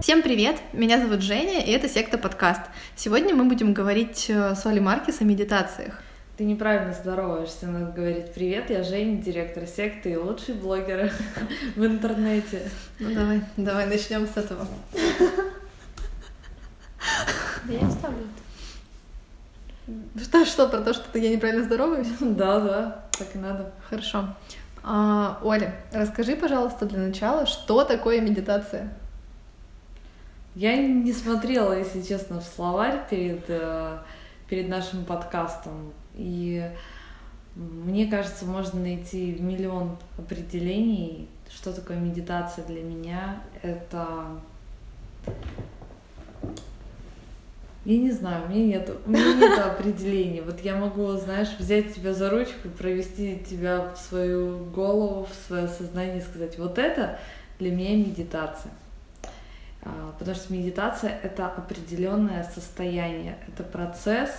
Всем 0.00 0.22
привет! 0.22 0.56
Меня 0.72 0.98
зовут 0.98 1.20
Женя, 1.20 1.60
и 1.62 1.70
это 1.72 1.86
Секта 1.86 2.16
Подкаст. 2.16 2.62
Сегодня 2.96 3.34
мы 3.34 3.44
будем 3.44 3.74
говорить 3.74 4.30
э, 4.30 4.54
с 4.54 4.64
Олей 4.64 4.80
Маркис 4.80 5.20
о 5.20 5.24
медитациях. 5.24 6.00
Ты 6.38 6.44
неправильно 6.44 6.94
здороваешься, 6.94 7.66
надо 7.66 7.92
говорить 7.92 8.32
«Привет, 8.32 8.70
я 8.70 8.82
Женя, 8.82 9.20
директор 9.20 9.66
секты 9.66 10.12
и 10.12 10.16
лучший 10.16 10.54
блогер 10.54 11.12
в 11.76 11.84
интернете». 11.84 12.70
Ну 12.98 13.14
давай, 13.14 13.42
давай 13.58 13.86
начнем 13.86 14.26
с 14.26 14.38
этого. 14.38 14.66
Да 17.64 17.74
я 17.74 17.86
вставлю 17.86 18.26
Что, 20.22 20.46
что, 20.46 20.68
про 20.68 20.80
то, 20.80 20.94
что 20.94 21.18
я 21.18 21.28
неправильно 21.28 21.62
здороваюсь? 21.62 22.08
Да, 22.20 22.58
да, 22.60 23.04
так 23.18 23.28
и 23.34 23.38
надо. 23.38 23.70
Хорошо. 23.90 24.34
А, 24.82 25.38
Оля, 25.42 25.74
расскажи, 25.92 26.36
пожалуйста, 26.36 26.86
для 26.86 27.00
начала, 27.00 27.44
что 27.44 27.84
такое 27.84 28.22
медитация? 28.22 28.90
Я 30.54 30.76
не 30.76 31.12
смотрела, 31.12 31.78
если 31.78 32.02
честно, 32.02 32.40
в 32.40 32.44
словарь 32.44 33.02
перед, 33.08 33.44
э, 33.48 33.98
перед 34.48 34.68
нашим 34.68 35.04
подкастом. 35.04 35.92
И 36.14 36.68
мне 37.54 38.06
кажется, 38.06 38.44
можно 38.44 38.80
найти 38.80 39.36
миллион 39.38 39.96
определений, 40.18 41.28
что 41.48 41.72
такое 41.72 41.98
медитация 41.98 42.64
для 42.64 42.82
меня. 42.82 43.40
Это 43.62 44.40
я 47.86 47.96
не 47.96 48.10
знаю, 48.10 48.44
у 48.44 48.50
меня 48.50 48.78
нет, 48.78 48.90
у 49.06 49.10
меня 49.10 49.34
нет 49.34 49.58
определения. 49.64 50.42
Вот 50.42 50.60
я 50.60 50.76
могу, 50.76 51.12
знаешь, 51.12 51.48
взять 51.58 51.94
тебя 51.94 52.12
за 52.12 52.28
ручку, 52.28 52.68
провести 52.76 53.38
тебя 53.38 53.92
в 53.94 53.98
свою 53.98 54.64
голову, 54.66 55.26
в 55.30 55.46
свое 55.46 55.66
сознание 55.66 56.18
и 56.18 56.22
сказать, 56.22 56.58
вот 56.58 56.78
это 56.78 57.18
для 57.58 57.70
меня 57.70 57.96
медитация. 57.96 58.72
А, 59.82 60.14
потому 60.18 60.36
что 60.36 60.52
медитация— 60.52 61.18
это 61.22 61.46
определенное 61.46 62.44
состояние, 62.54 63.38
это 63.48 63.62
процесс, 63.62 64.30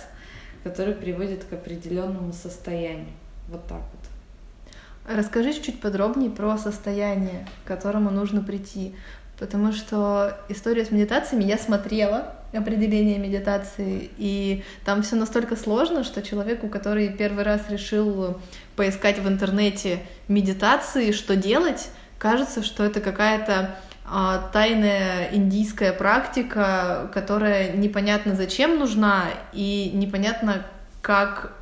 который 0.62 0.94
приводит 0.94 1.44
к 1.44 1.52
определенному 1.52 2.32
состоянию. 2.32 3.12
Вот 3.48 3.66
так 3.66 3.80
вот. 3.80 5.16
Расскажи 5.16 5.52
чуть 5.54 5.80
подробнее 5.80 6.30
про 6.30 6.56
состояние, 6.58 7.46
к 7.64 7.68
которому 7.68 8.10
нужно 8.10 8.42
прийти. 8.42 8.94
Потому 9.38 9.72
что 9.72 10.38
историю 10.48 10.86
с 10.86 10.92
медитациями 10.92 11.42
я 11.42 11.58
смотрела, 11.58 12.34
определение 12.52 13.18
медитации, 13.18 14.10
и 14.18 14.62
там 14.84 15.02
все 15.02 15.16
настолько 15.16 15.56
сложно, 15.56 16.04
что 16.04 16.22
человеку, 16.22 16.68
который 16.68 17.08
первый 17.08 17.44
раз 17.44 17.62
решил 17.70 18.38
поискать 18.76 19.18
в 19.18 19.26
интернете 19.26 20.00
медитации, 20.28 21.12
что 21.12 21.34
делать, 21.34 21.88
кажется, 22.18 22.62
что 22.62 22.84
это 22.84 23.00
какая-то 23.00 23.74
тайная 24.04 25.30
индийская 25.32 25.92
практика, 25.92 27.10
которая 27.14 27.72
непонятно 27.72 28.34
зачем 28.34 28.78
нужна 28.78 29.26
и 29.52 29.90
непонятно 29.94 30.66
как, 31.00 31.52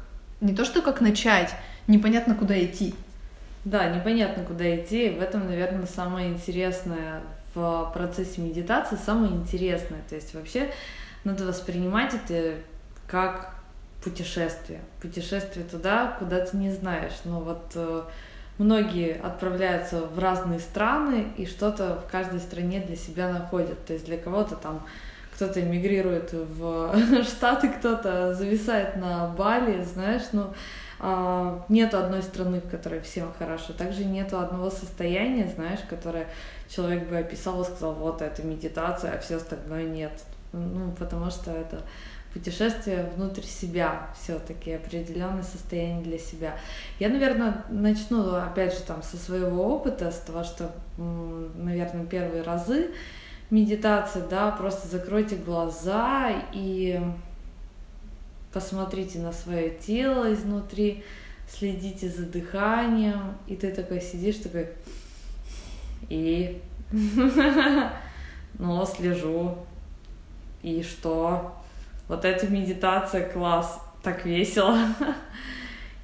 не 0.40 0.54
то 0.54 0.64
что 0.64 0.82
как 0.82 1.00
начать, 1.00 1.54
непонятно 1.86 2.34
куда 2.34 2.62
идти. 2.62 2.94
Да, 3.64 3.90
непонятно 3.90 4.44
куда 4.44 4.74
идти, 4.76 5.10
в 5.10 5.20
этом, 5.20 5.46
наверное, 5.46 5.86
самое 5.86 6.28
интересное 6.30 7.20
в 7.54 7.90
процессе 7.92 8.40
медитации 8.40 8.96
самое 8.96 9.32
интересное. 9.32 10.00
То 10.08 10.14
есть 10.14 10.34
вообще 10.34 10.70
надо 11.24 11.44
воспринимать 11.44 12.14
это 12.14 12.54
как 13.06 13.54
путешествие. 14.02 14.80
Путешествие 15.00 15.64
туда, 15.64 16.16
куда 16.18 16.44
ты 16.44 16.56
не 16.56 16.70
знаешь. 16.70 17.12
Но 17.24 17.40
вот 17.40 17.72
э, 17.74 18.02
многие 18.60 19.18
отправляются 19.18 20.02
в 20.02 20.18
разные 20.18 20.60
страны 20.60 21.32
и 21.38 21.46
что-то 21.46 21.98
в 22.06 22.10
каждой 22.10 22.40
стране 22.40 22.80
для 22.80 22.94
себя 22.94 23.32
находят. 23.32 23.84
То 23.86 23.94
есть 23.94 24.04
для 24.04 24.18
кого-то 24.18 24.54
там 24.54 24.86
кто-то 25.34 25.62
эмигрирует 25.62 26.32
в 26.32 26.94
Штаты, 27.24 27.70
кто-то 27.70 28.34
зависает 28.34 28.96
на 28.96 29.28
Бали, 29.28 29.82
знаешь, 29.82 30.24
ну, 30.32 30.52
а, 30.98 31.64
нету 31.70 31.96
одной 31.96 32.22
страны, 32.22 32.60
в 32.60 32.68
которой 32.70 33.00
всем 33.00 33.32
хорошо. 33.38 33.72
Также 33.72 34.04
нету 34.04 34.38
одного 34.38 34.68
состояния, 34.68 35.48
знаешь, 35.48 35.80
которое 35.88 36.26
человек 36.68 37.08
бы 37.08 37.16
описал 37.16 37.62
и 37.62 37.64
сказал, 37.64 37.94
вот 37.94 38.20
это 38.20 38.42
медитация, 38.42 39.14
а 39.14 39.18
все 39.20 39.36
остальное 39.36 39.84
нет. 39.84 40.12
Ну, 40.52 40.92
потому 40.98 41.30
что 41.30 41.50
это 41.52 41.80
путешествие 42.32 43.10
внутрь 43.16 43.42
себя 43.42 44.08
все-таки, 44.20 44.72
определенное 44.72 45.42
состояние 45.42 46.02
для 46.02 46.18
себя. 46.18 46.56
Я, 46.98 47.08
наверное, 47.08 47.64
начну, 47.70 48.34
опять 48.36 48.72
же, 48.72 48.80
там, 48.80 49.02
со 49.02 49.16
своего 49.16 49.64
опыта, 49.74 50.10
с 50.10 50.18
того, 50.18 50.44
что, 50.44 50.72
наверное, 50.96 52.06
первые 52.06 52.42
разы 52.42 52.90
медитации, 53.50 54.22
да, 54.30 54.52
просто 54.52 54.86
закройте 54.86 55.36
глаза 55.36 56.30
и 56.52 57.00
посмотрите 58.52 59.18
на 59.18 59.32
свое 59.32 59.70
тело 59.70 60.32
изнутри, 60.32 61.02
следите 61.48 62.08
за 62.08 62.26
дыханием, 62.26 63.34
и 63.48 63.56
ты 63.56 63.72
такой 63.72 64.00
сидишь, 64.00 64.36
такой, 64.36 64.68
и, 66.08 66.60
ну, 68.58 68.86
слежу, 68.86 69.58
и 70.62 70.82
что? 70.82 71.59
Вот 72.10 72.24
эта 72.24 72.48
медитация 72.48 73.30
класс, 73.30 73.80
так 74.02 74.24
весело. 74.24 74.76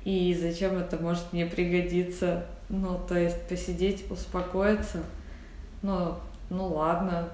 И 0.05 0.33
зачем 0.41 0.79
это 0.79 1.03
может 1.03 1.33
мне 1.33 1.47
пригодиться? 1.47 2.47
Ну, 2.69 3.01
то 3.09 3.19
есть 3.19 3.49
посидеть, 3.49 4.09
успокоиться. 4.09 5.03
Ну, 5.83 6.15
ну 6.49 6.69
ладно, 6.69 7.29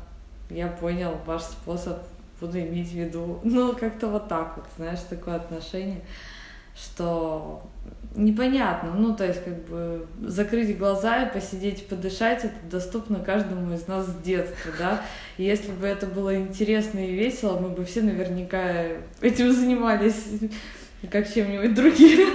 я 0.49 0.69
понял 0.69 1.19
ваш 1.27 1.43
способ, 1.43 1.99
буду 2.41 2.59
иметь 2.61 2.89
в 2.89 2.95
виду. 2.95 3.41
Ну, 3.45 3.77
как-то 3.77 4.09
вот 4.09 4.29
так 4.29 4.57
вот, 4.57 4.65
знаешь, 4.79 5.01
такое 5.01 5.35
отношение, 5.37 6.01
что 6.75 7.63
непонятно. 8.15 8.93
Ну, 8.93 9.15
то 9.17 9.27
есть, 9.27 9.43
как 9.45 9.65
бы 9.67 10.07
закрыть 10.23 10.77
глаза 10.77 11.23
и 11.23 11.33
посидеть, 11.33 11.87
подышать, 11.87 12.45
это 12.45 12.55
доступно 12.71 13.21
каждому 13.21 13.75
из 13.75 13.87
нас 13.87 14.07
с 14.07 14.15
детства, 14.23 14.73
да. 14.79 15.03
И 15.39 15.45
если 15.45 15.73
бы 15.73 15.87
это 15.87 16.07
было 16.07 16.37
интересно 16.37 16.99
и 16.99 17.13
весело, 17.13 17.59
мы 17.59 17.71
бы 17.71 17.85
все 17.85 18.03
наверняка 18.03 18.85
этим 19.21 19.53
занимались 19.53 20.27
как 21.11 21.33
чем-нибудь 21.33 21.75
другим. 21.75 22.29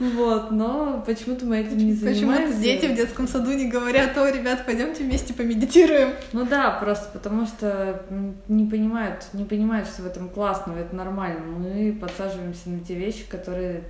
Вот, 0.00 0.50
но 0.50 1.02
почему-то 1.06 1.44
мы 1.44 1.58
этим 1.58 1.76
не 1.76 1.92
занимаемся. 1.92 2.46
Почему-то 2.46 2.62
дети 2.62 2.86
в 2.86 2.96
детском 2.96 3.28
саду 3.28 3.52
не 3.52 3.68
говорят, 3.68 4.16
о, 4.16 4.30
ребят, 4.30 4.64
пойдемте 4.64 5.04
вместе 5.04 5.34
помедитируем. 5.34 6.14
Ну 6.32 6.46
да, 6.46 6.70
просто 6.70 7.10
потому 7.12 7.46
что 7.46 8.02
не 8.48 8.64
понимают, 8.64 9.26
не 9.34 9.44
понимают, 9.44 9.86
что 9.86 10.02
в 10.02 10.06
этом 10.06 10.30
классно, 10.30 10.72
это 10.72 10.96
нормально. 10.96 11.40
Мы 11.40 11.92
подсаживаемся 11.92 12.70
на 12.70 12.80
те 12.80 12.94
вещи, 12.94 13.28
которые 13.28 13.84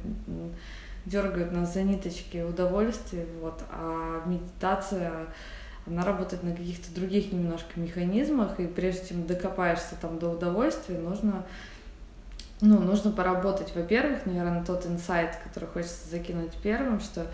дергают 1.07 1.53
нас 1.53 1.73
за 1.73 1.83
ниточки 1.83 2.39
удовольствия, 2.39 3.27
вот, 3.41 3.63
а 3.71 4.23
медитация 4.27 5.13
она 5.87 6.05
работает 6.05 6.43
на 6.43 6.51
каких-то 6.51 6.95
других 6.95 7.33
немножко 7.33 7.81
механизмах, 7.81 8.61
и 8.61 8.67
прежде 8.67 9.09
чем 9.09 9.27
докопаешься 9.27 9.95
там 10.01 10.19
до 10.19 10.29
удовольствия, 10.29 10.99
нужно 10.99 11.47
ну, 12.61 12.79
нужно 12.79 13.11
поработать, 13.11 13.75
во-первых, 13.75 14.27
наверное, 14.27 14.65
тот 14.65 14.87
инсайт, 14.87 15.37
который 15.45 15.69
хочется 15.69 16.11
закинуть 16.11 16.53
первым, 16.63 17.01
что 17.01 17.27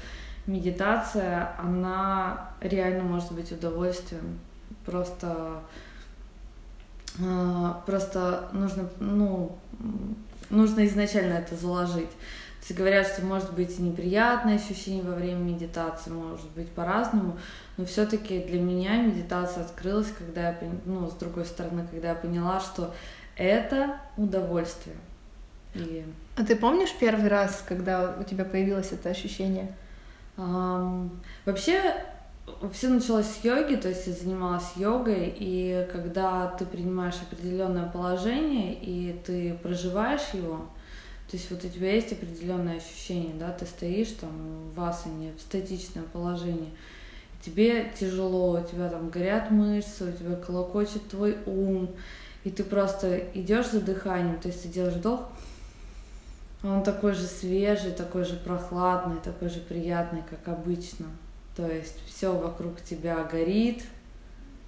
медитация, 0.47 1.53
она 1.59 2.51
реально 2.61 3.03
может 3.03 3.33
быть 3.33 3.51
удовольствием. 3.51 4.39
Просто, 4.85 5.61
э, 7.19 7.73
просто 7.85 8.49
нужно, 8.53 8.89
ну, 9.01 9.59
нужно 10.51 10.87
изначально 10.87 11.35
это 11.35 11.57
заложить. 11.57 12.11
Все 12.61 12.75
говорят, 12.75 13.07
что 13.07 13.25
может 13.25 13.53
быть 13.53 13.79
неприятное 13.79 14.57
ощущение 14.57 15.05
во 15.05 15.15
время 15.15 15.39
медитации, 15.39 16.11
может 16.11 16.51
быть 16.51 16.69
по-разному, 16.71 17.39
но 17.77 17.85
все-таки 17.85 18.41
для 18.41 18.61
меня 18.61 19.03
медитация 19.03 19.65
открылась, 19.65 20.09
когда 20.17 20.49
я, 20.49 20.59
ну, 20.85 21.09
с 21.09 21.15
другой 21.15 21.45
стороны, 21.45 21.87
когда 21.89 22.09
я 22.09 22.15
поняла, 22.15 22.61
что 22.61 22.93
это 23.37 24.01
удовольствие. 24.17 24.97
И... 25.77 26.05
А 26.37 26.45
ты 26.45 26.57
помнишь 26.57 26.95
первый 26.99 27.29
раз, 27.29 27.65
когда 27.67 28.17
у 28.19 28.25
тебя 28.25 28.45
появилось 28.45 28.93
это 28.93 29.11
ощущение? 29.11 29.75
Um, 30.37 31.11
вообще, 31.47 31.95
все 32.73 32.89
началось 32.89 33.27
с 33.27 33.45
йоги, 33.45 33.77
то 33.77 33.89
есть 33.89 34.07
я 34.07 34.13
занималась 34.13 34.77
йогой, 34.77 35.35
и 35.37 35.87
когда 35.91 36.49
ты 36.49 36.67
принимаешь 36.67 37.17
определенное 37.31 37.89
положение, 37.89 38.75
и 38.75 39.19
ты 39.25 39.55
проживаешь 39.63 40.35
его, 40.35 40.69
то 41.31 41.37
есть 41.37 41.51
вот 41.51 41.65
у 41.65 41.69
тебя 41.69 41.93
есть 41.93 42.13
определенное 42.13 42.77
ощущение, 42.77 43.35
да, 43.35 43.51
ты 43.51 43.67
стоишь 43.67 44.11
там 44.21 44.71
в 44.75 44.81
асане, 44.81 45.33
в 45.37 45.41
статичном 45.41 46.05
положении, 46.13 46.71
тебе 47.45 47.93
тяжело, 47.99 48.61
у 48.61 48.65
тебя 48.65 48.89
там 48.89 49.11
горят 49.11 49.51
мышцы, 49.51 50.05
у 50.05 50.13
тебя 50.13 50.37
колокочет 50.37 51.09
твой 51.09 51.37
ум, 51.47 51.91
и 52.45 52.51
ты 52.51 52.63
просто 52.63 53.19
идешь 53.35 53.71
за 53.71 53.81
дыханием, 53.81 54.39
то 54.39 54.49
есть 54.49 54.63
ты 54.63 54.69
делаешь 54.69 54.95
вдох, 54.95 55.29
он 56.75 56.83
такой 56.83 57.13
же 57.13 57.25
свежий, 57.25 57.93
такой 57.93 58.25
же 58.25 58.37
прохладный, 58.37 59.21
такой 59.23 59.49
же 59.49 59.61
приятный, 59.61 60.23
как 60.29 60.49
обычно. 60.49 61.07
То 61.57 61.67
есть 61.67 61.99
все 62.07 62.37
вокруг 62.37 62.81
тебя 62.83 63.23
горит, 63.25 63.85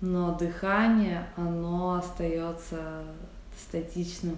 но 0.00 0.35
дыхание, 0.35 1.27
оно 1.37 1.95
остается 1.95 3.03
статичным, 3.59 4.37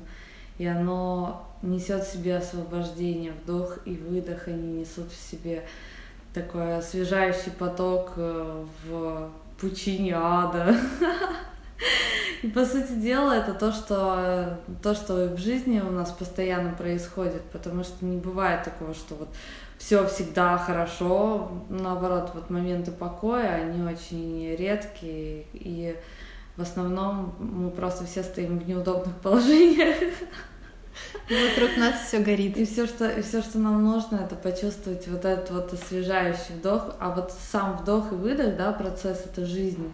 и 0.59 0.67
оно 0.67 1.47
несет 1.62 2.05
в 2.05 2.12
себе 2.12 2.37
освобождение, 2.37 3.33
вдох 3.33 3.79
и 3.85 3.97
выдох, 3.97 4.49
они 4.49 4.81
несут 4.81 5.13
в 5.13 5.31
себе 5.31 5.65
такой 6.33 6.77
освежающий 6.77 7.53
поток 7.53 8.13
э, 8.17 8.65
в 8.85 9.31
пучине 9.61 10.15
ада. 10.17 10.77
И 12.43 12.49
по 12.49 12.65
сути 12.65 12.93
дела 12.93 13.32
это 13.32 13.53
то, 13.53 13.71
что 13.71 14.59
то, 14.82 14.94
что 14.94 15.29
в 15.29 15.38
жизни 15.38 15.81
у 15.81 15.91
нас 15.91 16.11
постоянно 16.11 16.73
происходит, 16.73 17.43
потому 17.53 17.85
что 17.85 18.05
не 18.05 18.17
бывает 18.17 18.65
такого, 18.65 18.94
что 18.94 19.15
вот 19.15 19.29
все 19.77 20.06
всегда 20.06 20.56
хорошо, 20.59 21.50
наоборот, 21.69 22.32
вот 22.35 22.50
моменты 22.50 22.93
покоя, 22.93 23.56
они 23.56 23.82
очень 23.82 24.55
редкие, 24.56 25.47
и 25.53 25.97
в 26.56 26.62
основном 26.62 27.35
мы 27.38 27.71
просто 27.71 28.05
все 28.05 28.23
стоим 28.23 28.59
в 28.59 28.69
неудобных 28.69 29.17
положениях. 29.23 29.97
Вокруг 31.31 31.77
нас 31.77 32.06
все 32.06 32.19
горит. 32.19 32.56
И 32.56 32.67
все, 32.67 32.87
что, 32.87 33.09
и 33.09 33.23
все, 33.23 33.41
что 33.41 33.59
нам 33.59 33.82
нужно, 33.85 34.17
это 34.17 34.35
почувствовать 34.35 35.06
вот 35.09 35.25
этот 35.25 35.50
вот 35.50 35.73
освежающий 35.73 36.56
вдох, 36.56 36.97
а 36.99 37.11
вот 37.11 37.32
сам 37.50 37.77
вдох 37.79 38.12
и 38.12 38.17
выдох, 38.17 38.56
да, 38.56 38.73
процесс 38.73 39.25
это 39.25 39.47
жизни. 39.47 39.91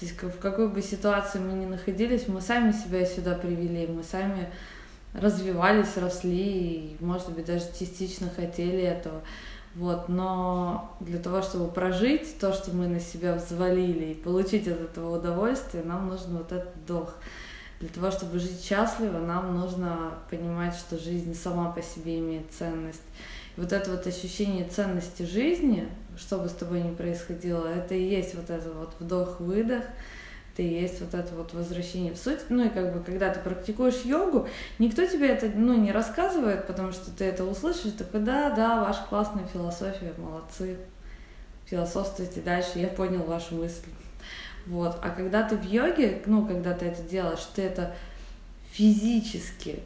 То 0.00 0.06
есть 0.06 0.22
в 0.22 0.38
какой 0.38 0.68
бы 0.68 0.80
ситуации 0.80 1.38
мы 1.38 1.52
ни 1.52 1.66
находились, 1.66 2.26
мы 2.26 2.40
сами 2.40 2.72
себя 2.72 3.04
сюда 3.04 3.34
привели, 3.34 3.86
мы 3.86 4.02
сами 4.02 4.48
развивались, 5.12 5.98
росли, 5.98 6.94
и, 6.94 6.96
может 7.00 7.30
быть, 7.32 7.44
даже 7.44 7.66
частично 7.78 8.30
хотели 8.34 8.80
этого. 8.80 9.20
Вот, 9.74 10.08
но 10.08 10.96
для 11.00 11.18
того, 11.18 11.42
чтобы 11.42 11.70
прожить 11.70 12.38
то, 12.38 12.54
что 12.54 12.74
мы 12.74 12.88
на 12.88 12.98
себя 12.98 13.34
взвалили, 13.34 14.12
и 14.12 14.14
получить 14.14 14.66
от 14.68 14.80
этого 14.80 15.18
удовольствие, 15.18 15.84
нам 15.84 16.08
нужен 16.08 16.38
вот 16.38 16.50
этот 16.50 16.74
вдох. 16.76 17.14
Для 17.80 17.90
того, 17.90 18.10
чтобы 18.10 18.38
жить 18.38 18.64
счастливо, 18.64 19.18
нам 19.18 19.54
нужно 19.54 20.14
понимать, 20.30 20.74
что 20.74 20.98
жизнь 20.98 21.34
сама 21.34 21.72
по 21.72 21.82
себе 21.82 22.20
имеет 22.20 22.50
ценность. 22.50 23.02
И 23.56 23.60
вот 23.60 23.72
это 23.72 23.90
вот 23.90 24.06
ощущение 24.06 24.66
ценности 24.66 25.24
жизни, 25.24 25.88
что 26.20 26.38
бы 26.38 26.48
с 26.48 26.52
тобой 26.52 26.82
ни 26.82 26.94
происходило, 26.94 27.66
это 27.66 27.94
и 27.94 28.02
есть 28.02 28.34
вот 28.34 28.50
это 28.50 28.70
вот 28.70 28.94
вдох-выдох, 29.00 29.84
это 30.52 30.62
и 30.62 30.68
есть 30.68 31.00
вот 31.00 31.14
это 31.14 31.34
вот 31.34 31.54
возвращение 31.54 32.12
в 32.12 32.18
суть. 32.18 32.40
Ну 32.50 32.66
и 32.66 32.68
как 32.68 32.92
бы, 32.92 33.02
когда 33.02 33.32
ты 33.32 33.40
практикуешь 33.40 34.02
йогу, 34.04 34.46
никто 34.78 35.06
тебе 35.06 35.28
это, 35.28 35.50
ну, 35.54 35.74
не 35.74 35.92
рассказывает, 35.92 36.66
потому 36.66 36.92
что 36.92 37.10
ты 37.10 37.24
это 37.24 37.44
услышишь, 37.44 37.92
такой, 37.92 38.20
да, 38.20 38.50
да, 38.50 38.84
ваша 38.84 39.02
классная 39.08 39.46
философия, 39.46 40.12
молодцы, 40.18 40.76
философствуйте 41.64 42.42
дальше, 42.42 42.78
я 42.78 42.88
понял 42.88 43.22
вашу 43.22 43.54
мысль. 43.54 43.88
Вот. 44.66 44.98
А 45.02 45.10
когда 45.10 45.42
ты 45.42 45.56
в 45.56 45.64
йоге, 45.64 46.22
ну, 46.26 46.46
когда 46.46 46.74
ты 46.74 46.86
это 46.86 47.02
делаешь, 47.02 47.48
ты 47.54 47.62
это 47.62 47.94
физически 48.72 49.80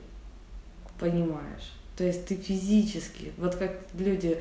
понимаешь. 0.98 1.72
То 1.96 2.02
есть 2.02 2.26
ты 2.26 2.34
физически, 2.34 3.32
вот 3.36 3.54
как 3.54 3.70
люди, 3.96 4.40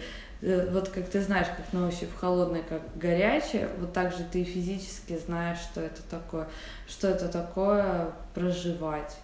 вот 0.72 0.90
как 0.90 1.08
ты 1.08 1.22
знаешь, 1.22 1.48
как 1.48 1.72
на 1.72 1.88
ощупь 1.88 2.14
холодное, 2.20 2.64
как 2.64 2.82
горячее, 2.98 3.70
вот 3.80 3.94
так 3.94 4.12
же 4.12 4.26
ты 4.30 4.44
физически 4.44 5.18
знаешь, 5.18 5.60
что 5.60 5.82
это 5.82 6.02
такое, 6.10 6.48
что 6.88 7.08
это 7.08 7.30
такое 7.30 8.12
проживать 8.34 9.18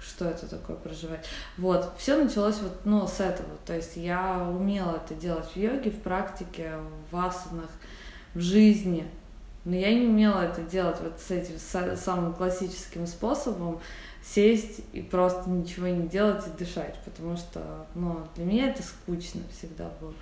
что 0.00 0.26
это 0.26 0.48
такое 0.48 0.76
проживать. 0.76 1.26
Вот, 1.56 1.92
все 1.98 2.22
началось 2.22 2.60
вот, 2.60 2.72
ну, 2.84 3.06
с 3.06 3.18
этого. 3.18 3.50
То 3.66 3.74
есть 3.74 3.96
я 3.96 4.46
умела 4.48 5.02
это 5.04 5.14
делать 5.14 5.46
в 5.46 5.56
йоге, 5.56 5.90
в 5.90 6.00
практике, 6.02 6.74
в 7.10 7.16
асанах, 7.16 7.70
в 8.34 8.40
жизни. 8.40 9.08
Но 9.68 9.76
я 9.76 9.92
не 9.92 10.06
умела 10.06 10.40
это 10.40 10.62
делать 10.62 10.96
вот 11.02 11.20
с 11.20 11.30
этим 11.30 11.58
самым 11.96 12.32
классическим 12.32 13.06
способом 13.06 13.80
сесть 14.24 14.80
и 14.94 15.02
просто 15.02 15.50
ничего 15.50 15.88
не 15.88 16.08
делать 16.08 16.42
и 16.46 16.58
дышать, 16.58 16.96
потому 17.04 17.36
что, 17.36 17.86
ну, 17.94 18.20
для 18.34 18.46
меня 18.46 18.70
это 18.70 18.82
скучно 18.82 19.42
всегда 19.52 19.90
было. 20.00 20.14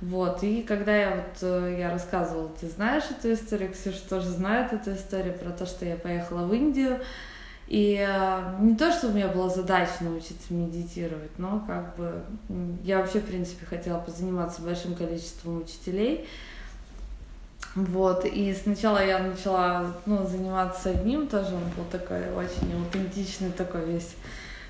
Вот, 0.00 0.42
и 0.42 0.62
когда 0.62 0.96
я 0.96 1.14
вот, 1.14 1.42
э, 1.42 1.76
я 1.78 1.92
рассказывала, 1.92 2.48
ты 2.60 2.68
знаешь 2.68 3.04
эту 3.08 3.32
историю, 3.32 3.70
Ксюша 3.72 4.00
тоже 4.08 4.30
знает 4.30 4.72
эту 4.72 4.94
историю 4.94 5.38
про 5.38 5.50
то, 5.50 5.64
что 5.64 5.84
я 5.84 5.94
поехала 5.94 6.44
в 6.44 6.52
Индию, 6.52 6.98
и 7.68 8.04
э, 8.04 8.56
не 8.60 8.74
то, 8.74 8.90
что 8.90 9.08
у 9.08 9.12
меня 9.12 9.28
была 9.28 9.48
задача 9.48 9.92
научиться 10.00 10.52
медитировать, 10.52 11.38
но 11.38 11.64
как 11.68 11.94
бы 11.94 12.24
я 12.82 12.98
вообще, 12.98 13.20
в 13.20 13.26
принципе, 13.26 13.64
хотела 13.64 14.00
позаниматься 14.00 14.60
большим 14.60 14.96
количеством 14.96 15.62
учителей, 15.62 16.26
вот, 17.74 18.26
и 18.26 18.54
сначала 18.54 19.04
я 19.04 19.18
начала, 19.18 19.94
ну, 20.04 20.26
заниматься 20.26 20.90
одним 20.90 21.26
тоже, 21.26 21.54
он 21.54 21.64
был 21.76 21.84
такой 21.90 22.30
очень 22.34 22.74
аутентичный, 22.74 23.50
такой 23.50 23.86
весь 23.86 24.14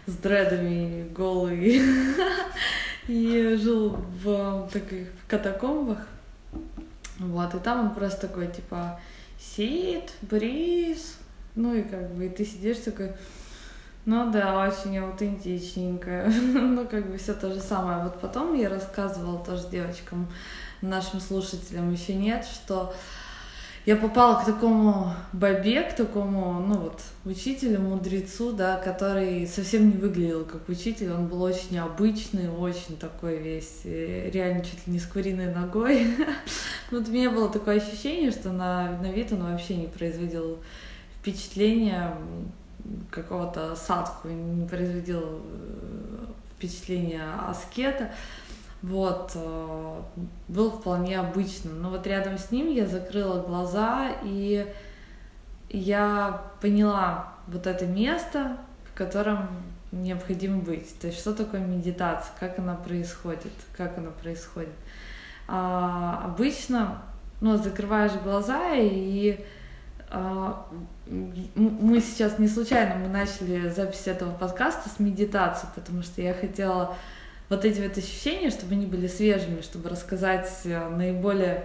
с 0.07 0.15
дредами, 0.15 1.09
голый, 1.13 1.83
и 3.09 3.59
жил 3.61 3.97
в 4.23 4.69
таких 4.73 5.09
катакомбах, 5.27 6.07
вот, 7.19 7.55
и 7.55 7.59
там 7.59 7.81
он 7.81 7.95
просто 7.95 8.29
такой, 8.29 8.47
типа, 8.47 9.01
сид, 9.39 10.13
бриз, 10.23 11.17
ну, 11.57 11.75
и 11.75 11.83
как 11.83 12.15
бы, 12.15 12.27
и 12.27 12.29
ты 12.29 12.45
сидишь 12.45 12.79
такой, 12.79 13.13
ну 14.05 14.31
да, 14.31 14.67
очень 14.67 14.99
аутентичненько, 14.99 16.27
ну, 16.55 16.87
как 16.87 17.11
бы 17.11 17.19
все 17.19 17.35
то 17.35 17.53
же 17.53 17.61
самое. 17.61 18.03
Вот 18.03 18.21
потом 18.21 18.55
я 18.55 18.69
рассказывала 18.69 19.45
тоже 19.45 19.69
девочкам, 19.71 20.29
нашим 20.83 21.21
слушателям 21.21 21.93
еще 21.93 22.15
нет, 22.15 22.45
что 22.45 22.95
я 23.85 23.97
попала 23.97 24.41
к 24.41 24.45
такому 24.45 25.13
бабе, 25.33 25.83
к 25.83 25.97
такому, 25.97 26.61
ну 26.61 26.75
вот, 26.79 27.01
учителю, 27.25 27.81
мудрецу, 27.81 28.53
да, 28.53 28.77
который 28.77 29.45
совсем 29.49 29.91
не 29.91 29.97
выглядел 29.97 30.45
как 30.45 30.69
учитель, 30.69 31.11
он 31.11 31.27
был 31.27 31.43
очень 31.43 31.79
обычный, 31.79 32.49
очень 32.49 32.97
такой 32.97 33.39
весь, 33.39 33.81
э, 33.85 34.31
реально 34.31 34.65
чуть 34.65 34.87
ли 34.87 34.93
не 34.93 35.01
с 35.01 35.07
куриной 35.07 35.53
ногой. 35.53 36.07
Вот 36.93 37.09
у 37.09 37.11
меня 37.11 37.31
было 37.31 37.49
такое 37.49 37.81
ощущение, 37.81 38.31
что 38.31 38.53
на, 38.53 38.99
на 39.01 39.11
вид 39.11 39.33
он 39.33 39.51
вообще 39.51 39.77
не 39.77 39.87
производил 39.87 40.59
впечатления 41.19 42.15
какого-то 43.11 43.75
садху, 43.75 44.29
не 44.29 44.69
производил 44.69 45.41
э, 45.43 46.27
впечатления 46.57 47.25
аскета. 47.49 48.13
Вот, 48.83 49.33
э, 49.37 50.01
был 50.49 50.71
вполне 50.73 51.21
обычным. 51.21 51.81
Но 51.81 51.91
вот 51.91 52.07
рядом 52.07 52.37
с 52.37 52.51
ним 52.51 52.69
я 52.69 52.87
закрыла 52.87 53.41
глаза, 53.41 54.11
и 54.25 54.67
я 55.71 56.43
поняла 56.61 57.35
вот 57.47 57.67
это 57.67 57.87
место, 57.87 58.57
в 58.93 58.97
котором 58.97 59.49
необходимо 59.93 60.61
быть. 60.61 60.99
То 60.99 61.07
есть 61.07 61.21
что 61.21 61.33
такое 61.33 61.61
медитация, 61.61 62.33
как 62.41 62.59
она 62.59 62.75
происходит, 62.75 63.53
как 63.77 63.99
она 63.99 64.11
происходит. 64.11 64.75
А, 65.47 66.23
обычно, 66.25 67.03
ну, 67.41 67.57
закрываешь 67.57 68.13
глаза 68.25 68.73
и 68.75 69.45
а, 70.11 70.67
мы 71.07 72.01
сейчас 72.01 72.39
не 72.39 72.49
случайно 72.49 72.97
мы 72.97 73.09
начали 73.09 73.69
запись 73.71 74.07
этого 74.07 74.33
подкаста 74.33 74.89
с 74.89 74.99
медитации, 74.99 75.67
потому 75.75 76.03
что 76.03 76.21
я 76.23 76.35
хотела 76.35 76.95
вот 77.49 77.65
эти 77.65 77.81
вот 77.81 77.97
ощущения, 77.97 78.51
чтобы 78.51 78.73
они 78.75 78.87
были 78.87 79.07
свежими, 79.07 79.61
чтобы 79.61 79.89
рассказать 79.89 80.49
э, 80.65 80.89
наиболее 80.89 81.65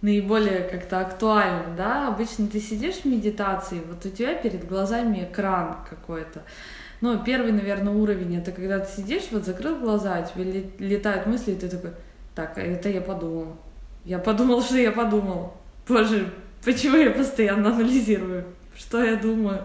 наиболее 0.00 0.60
как-то 0.60 1.00
актуально, 1.00 1.74
да, 1.76 2.08
обычно 2.08 2.46
ты 2.46 2.60
сидишь 2.60 2.96
в 2.96 3.04
медитации, 3.04 3.80
вот 3.86 4.04
у 4.06 4.10
тебя 4.10 4.34
перед 4.34 4.66
глазами 4.66 5.24
экран 5.24 5.78
какой-то, 5.88 6.42
ну, 7.00 7.22
первый, 7.24 7.52
наверное, 7.52 7.92
уровень, 7.92 8.36
это 8.36 8.52
когда 8.52 8.78
ты 8.80 9.02
сидишь, 9.02 9.24
вот 9.30 9.44
закрыл 9.44 9.76
глаза, 9.76 10.22
тебе 10.22 10.70
летают 10.78 11.26
мысли, 11.26 11.52
и 11.52 11.56
ты 11.56 11.68
такой, 11.68 11.90
так, 12.34 12.56
а 12.58 12.60
это 12.60 12.88
я 12.88 13.00
подумал, 13.00 13.56
я 14.04 14.18
подумал, 14.18 14.62
что 14.62 14.76
я 14.76 14.92
подумал, 14.92 15.54
боже, 15.88 16.32
почему 16.64 16.96
я 16.96 17.10
постоянно 17.10 17.70
анализирую, 17.70 18.44
что 18.76 19.02
я 19.02 19.16
думаю, 19.16 19.64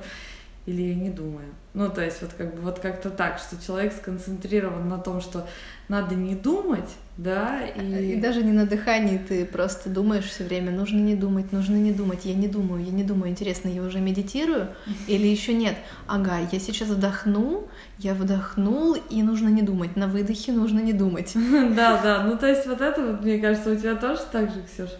или 0.65 0.81
я 0.81 0.95
не 0.95 1.09
думаю. 1.09 1.53
Ну, 1.73 1.89
то 1.89 2.03
есть 2.03 2.21
вот 2.21 2.31
как 2.37 2.53
бы 2.55 2.61
вот 2.61 2.79
как-то 2.79 3.09
так, 3.09 3.39
что 3.39 3.63
человек 3.63 3.93
сконцентрирован 3.93 4.87
на 4.87 4.99
том, 4.99 5.21
что 5.21 5.47
надо 5.87 6.13
не 6.13 6.35
думать, 6.35 6.89
да, 7.17 7.61
и... 7.65 8.13
И 8.13 8.15
даже 8.15 8.43
не 8.43 8.51
на 8.51 8.65
дыхании 8.65 9.17
ты 9.17 9.43
просто 9.43 9.89
думаешь 9.89 10.25
все 10.25 10.43
время, 10.43 10.71
нужно 10.71 10.99
не 10.99 11.15
думать, 11.15 11.51
нужно 11.51 11.75
не 11.75 11.91
думать, 11.91 12.25
я 12.25 12.35
не 12.35 12.47
думаю, 12.47 12.83
я 12.83 12.91
не 12.91 13.03
думаю, 13.03 13.31
интересно, 13.31 13.69
я 13.69 13.81
уже 13.81 13.99
медитирую 13.99 14.69
или 15.07 15.25
еще 15.25 15.53
нет? 15.53 15.75
Ага, 16.07 16.47
я 16.51 16.59
сейчас 16.59 16.89
вдохну, 16.89 17.67
я 17.97 18.13
вдохнул, 18.13 18.93
и 18.93 19.23
нужно 19.23 19.49
не 19.49 19.63
думать, 19.63 19.95
на 19.95 20.07
выдохе 20.07 20.51
нужно 20.51 20.79
не 20.79 20.93
думать. 20.93 21.33
Да, 21.75 21.99
да, 22.03 22.23
ну 22.23 22.37
то 22.37 22.47
есть 22.47 22.67
вот 22.67 22.81
это 22.81 23.01
вот, 23.01 23.21
мне 23.23 23.39
кажется, 23.39 23.71
у 23.71 23.75
тебя 23.75 23.95
тоже 23.95 24.21
так 24.31 24.51
же, 24.51 24.61
Ксюша? 24.61 24.97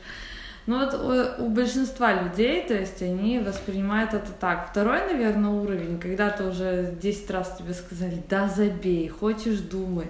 Ну 0.65 0.79
вот 0.79 0.93
у, 0.93 1.43
у 1.43 1.49
большинства 1.49 2.13
людей, 2.13 2.65
то 2.65 2.73
есть 2.73 3.01
они 3.01 3.39
воспринимают 3.39 4.13
это 4.13 4.31
так. 4.39 4.69
Второй, 4.71 5.01
наверное, 5.01 5.49
уровень, 5.49 5.99
когда 5.99 6.29
ты 6.29 6.45
уже 6.45 6.95
10 7.01 7.31
раз 7.31 7.57
тебе 7.57 7.73
сказали, 7.73 8.23
да 8.29 8.47
забей, 8.47 9.09
хочешь 9.09 9.59
думай, 9.59 10.07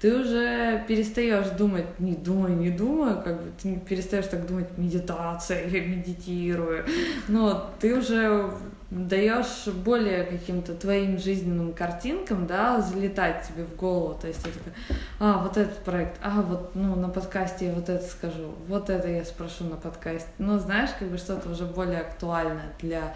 ты 0.00 0.14
уже 0.14 0.84
перестаешь 0.86 1.48
думать, 1.50 1.98
не 1.98 2.14
думай, 2.14 2.52
не 2.52 2.70
думаю, 2.70 3.20
как 3.22 3.42
бы 3.42 3.50
ты 3.60 3.76
перестаешь 3.80 4.26
так 4.26 4.46
думать, 4.46 4.66
медитация, 4.76 5.66
я 5.66 5.84
медитирую. 5.84 6.84
Но 7.26 7.70
ты 7.80 7.98
уже 7.98 8.50
даешь 8.90 9.66
более 9.66 10.24
каким-то 10.24 10.74
твоим 10.74 11.18
жизненным 11.18 11.72
картинкам, 11.72 12.46
да, 12.46 12.80
залетать 12.80 13.46
тебе 13.48 13.64
в 13.64 13.76
голову. 13.76 14.18
То 14.18 14.28
есть 14.28 14.42
ты 14.42 14.50
такая, 14.50 14.74
а, 15.18 15.42
вот 15.42 15.56
этот 15.56 15.78
проект, 15.78 16.16
а, 16.22 16.42
вот, 16.42 16.74
ну, 16.74 16.94
на 16.94 17.08
подкасте 17.08 17.66
я 17.66 17.72
вот 17.72 17.88
это 17.88 18.04
скажу, 18.04 18.54
вот 18.68 18.88
это 18.88 19.08
я 19.08 19.24
спрошу 19.24 19.64
на 19.64 19.76
подкасте. 19.76 20.30
Ну, 20.38 20.58
знаешь, 20.58 20.90
как 20.98 21.08
бы 21.08 21.18
что-то 21.18 21.50
уже 21.50 21.64
более 21.64 22.00
актуальное 22.00 22.72
для 22.80 23.14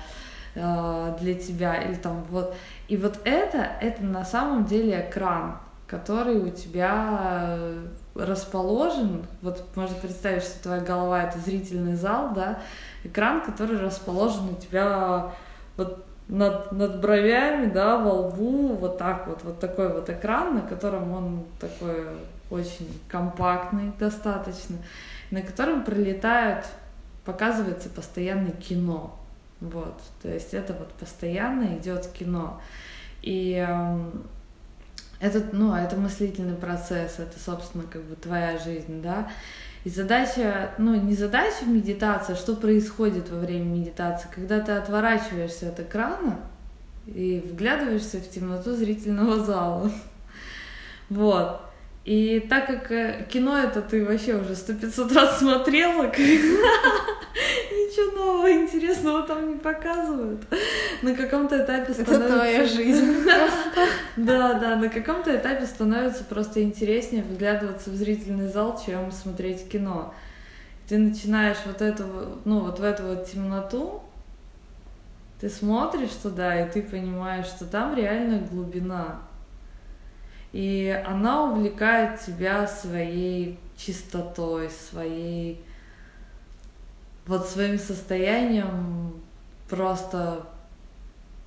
э, 0.54 1.16
для 1.20 1.34
тебя 1.34 1.82
или 1.82 1.94
там 1.94 2.24
вот 2.28 2.54
и 2.88 2.98
вот 2.98 3.20
это 3.24 3.70
это 3.80 4.04
на 4.04 4.24
самом 4.24 4.66
деле 4.66 5.06
экран 5.08 5.56
который 5.92 6.36
у 6.36 6.48
тебя 6.48 7.58
расположен, 8.14 9.26
вот 9.42 9.62
можно 9.76 9.94
представить, 9.96 10.42
что 10.42 10.62
твоя 10.62 10.80
голова 10.80 11.24
это 11.24 11.38
зрительный 11.38 11.96
зал, 11.96 12.32
да, 12.34 12.60
экран, 13.04 13.42
который 13.42 13.76
расположен 13.78 14.48
у 14.48 14.54
тебя 14.54 15.32
вот 15.76 16.02
над, 16.28 16.72
над 16.72 17.02
бровями, 17.02 17.66
да, 17.66 17.98
во 17.98 18.10
лбу, 18.10 18.68
вот 18.68 18.96
так 18.96 19.26
вот, 19.26 19.44
вот 19.44 19.60
такой 19.60 19.92
вот 19.92 20.08
экран, 20.08 20.54
на 20.54 20.60
котором 20.62 21.12
он 21.12 21.44
такой 21.60 22.06
очень 22.50 22.88
компактный 23.08 23.92
достаточно, 23.98 24.76
на 25.30 25.42
котором 25.42 25.84
пролетают, 25.84 26.64
показывается 27.26 27.90
постоянно 27.90 28.50
кино, 28.52 29.14
вот, 29.60 30.00
то 30.22 30.30
есть 30.30 30.54
это 30.54 30.72
вот 30.72 30.90
постоянно 30.94 31.76
идет 31.76 32.06
кино, 32.06 32.62
и 33.20 33.68
этот, 35.22 35.52
ну, 35.52 35.72
это 35.72 35.96
мыслительный 35.96 36.56
процесс, 36.56 37.18
это, 37.18 37.38
собственно, 37.38 37.84
как 37.84 38.02
бы 38.02 38.16
твоя 38.16 38.58
жизнь, 38.58 39.00
да. 39.00 39.30
И 39.84 39.88
задача, 39.88 40.72
ну, 40.78 40.94
не 40.94 41.14
задача 41.14 41.64
в 41.64 41.68
медитации, 41.68 42.32
а 42.32 42.36
что 42.36 42.56
происходит 42.56 43.30
во 43.30 43.38
время 43.38 43.64
медитации, 43.64 44.28
когда 44.34 44.58
ты 44.58 44.72
отворачиваешься 44.72 45.68
от 45.68 45.78
экрана 45.78 46.40
и 47.06 47.40
вглядываешься 47.48 48.18
в 48.18 48.28
темноту 48.28 48.74
зрительного 48.74 49.42
зала. 49.42 49.90
Вот. 51.08 51.60
И 52.04 52.40
так 52.48 52.66
как 52.66 52.90
э, 52.90 53.28
кино 53.30 53.58
это 53.58 53.82
ты 53.82 54.04
вообще 54.04 54.34
уже 54.34 54.56
сто 54.56 54.72
пятьсот 54.72 55.12
раз 55.12 55.38
смотрела, 55.38 56.06
ничего 57.92 58.16
нового 58.16 58.50
интересного 58.50 59.22
там 59.22 59.48
не 59.48 59.58
показывают. 59.58 60.42
На 61.02 61.14
каком-то 61.14 61.62
этапе 61.62 61.92
становится... 61.92 62.24
Это 62.24 62.34
твоя 62.34 62.64
жизнь. 62.66 63.26
Да, 64.16 64.54
да, 64.54 64.76
на 64.76 64.90
каком-то 64.90 65.34
этапе 65.34 65.64
становится 65.66 66.24
просто 66.24 66.62
интереснее 66.62 67.22
вглядываться 67.22 67.90
в 67.90 67.94
зрительный 67.94 68.48
зал, 68.48 68.80
чем 68.84 69.10
смотреть 69.10 69.68
кино. 69.70 70.14
Ты 70.86 70.98
начинаешь 70.98 71.56
вот 71.64 71.80
эту, 71.80 72.04
ну, 72.44 72.60
вот 72.60 72.78
в 72.78 72.82
эту 72.82 73.04
вот 73.04 73.30
темноту, 73.30 74.02
ты 75.40 75.48
смотришь 75.48 76.10
туда, 76.22 76.60
и 76.60 76.70
ты 76.70 76.82
понимаешь, 76.82 77.46
что 77.46 77.64
там 77.64 77.96
реально 77.96 78.46
глубина 78.50 79.20
и 80.52 81.02
она 81.06 81.44
увлекает 81.44 82.20
тебя 82.20 82.66
своей 82.66 83.58
чистотой, 83.76 84.68
своей 84.70 85.64
вот 87.26 87.48
своим 87.48 87.78
состоянием 87.78 89.14
просто 89.68 90.46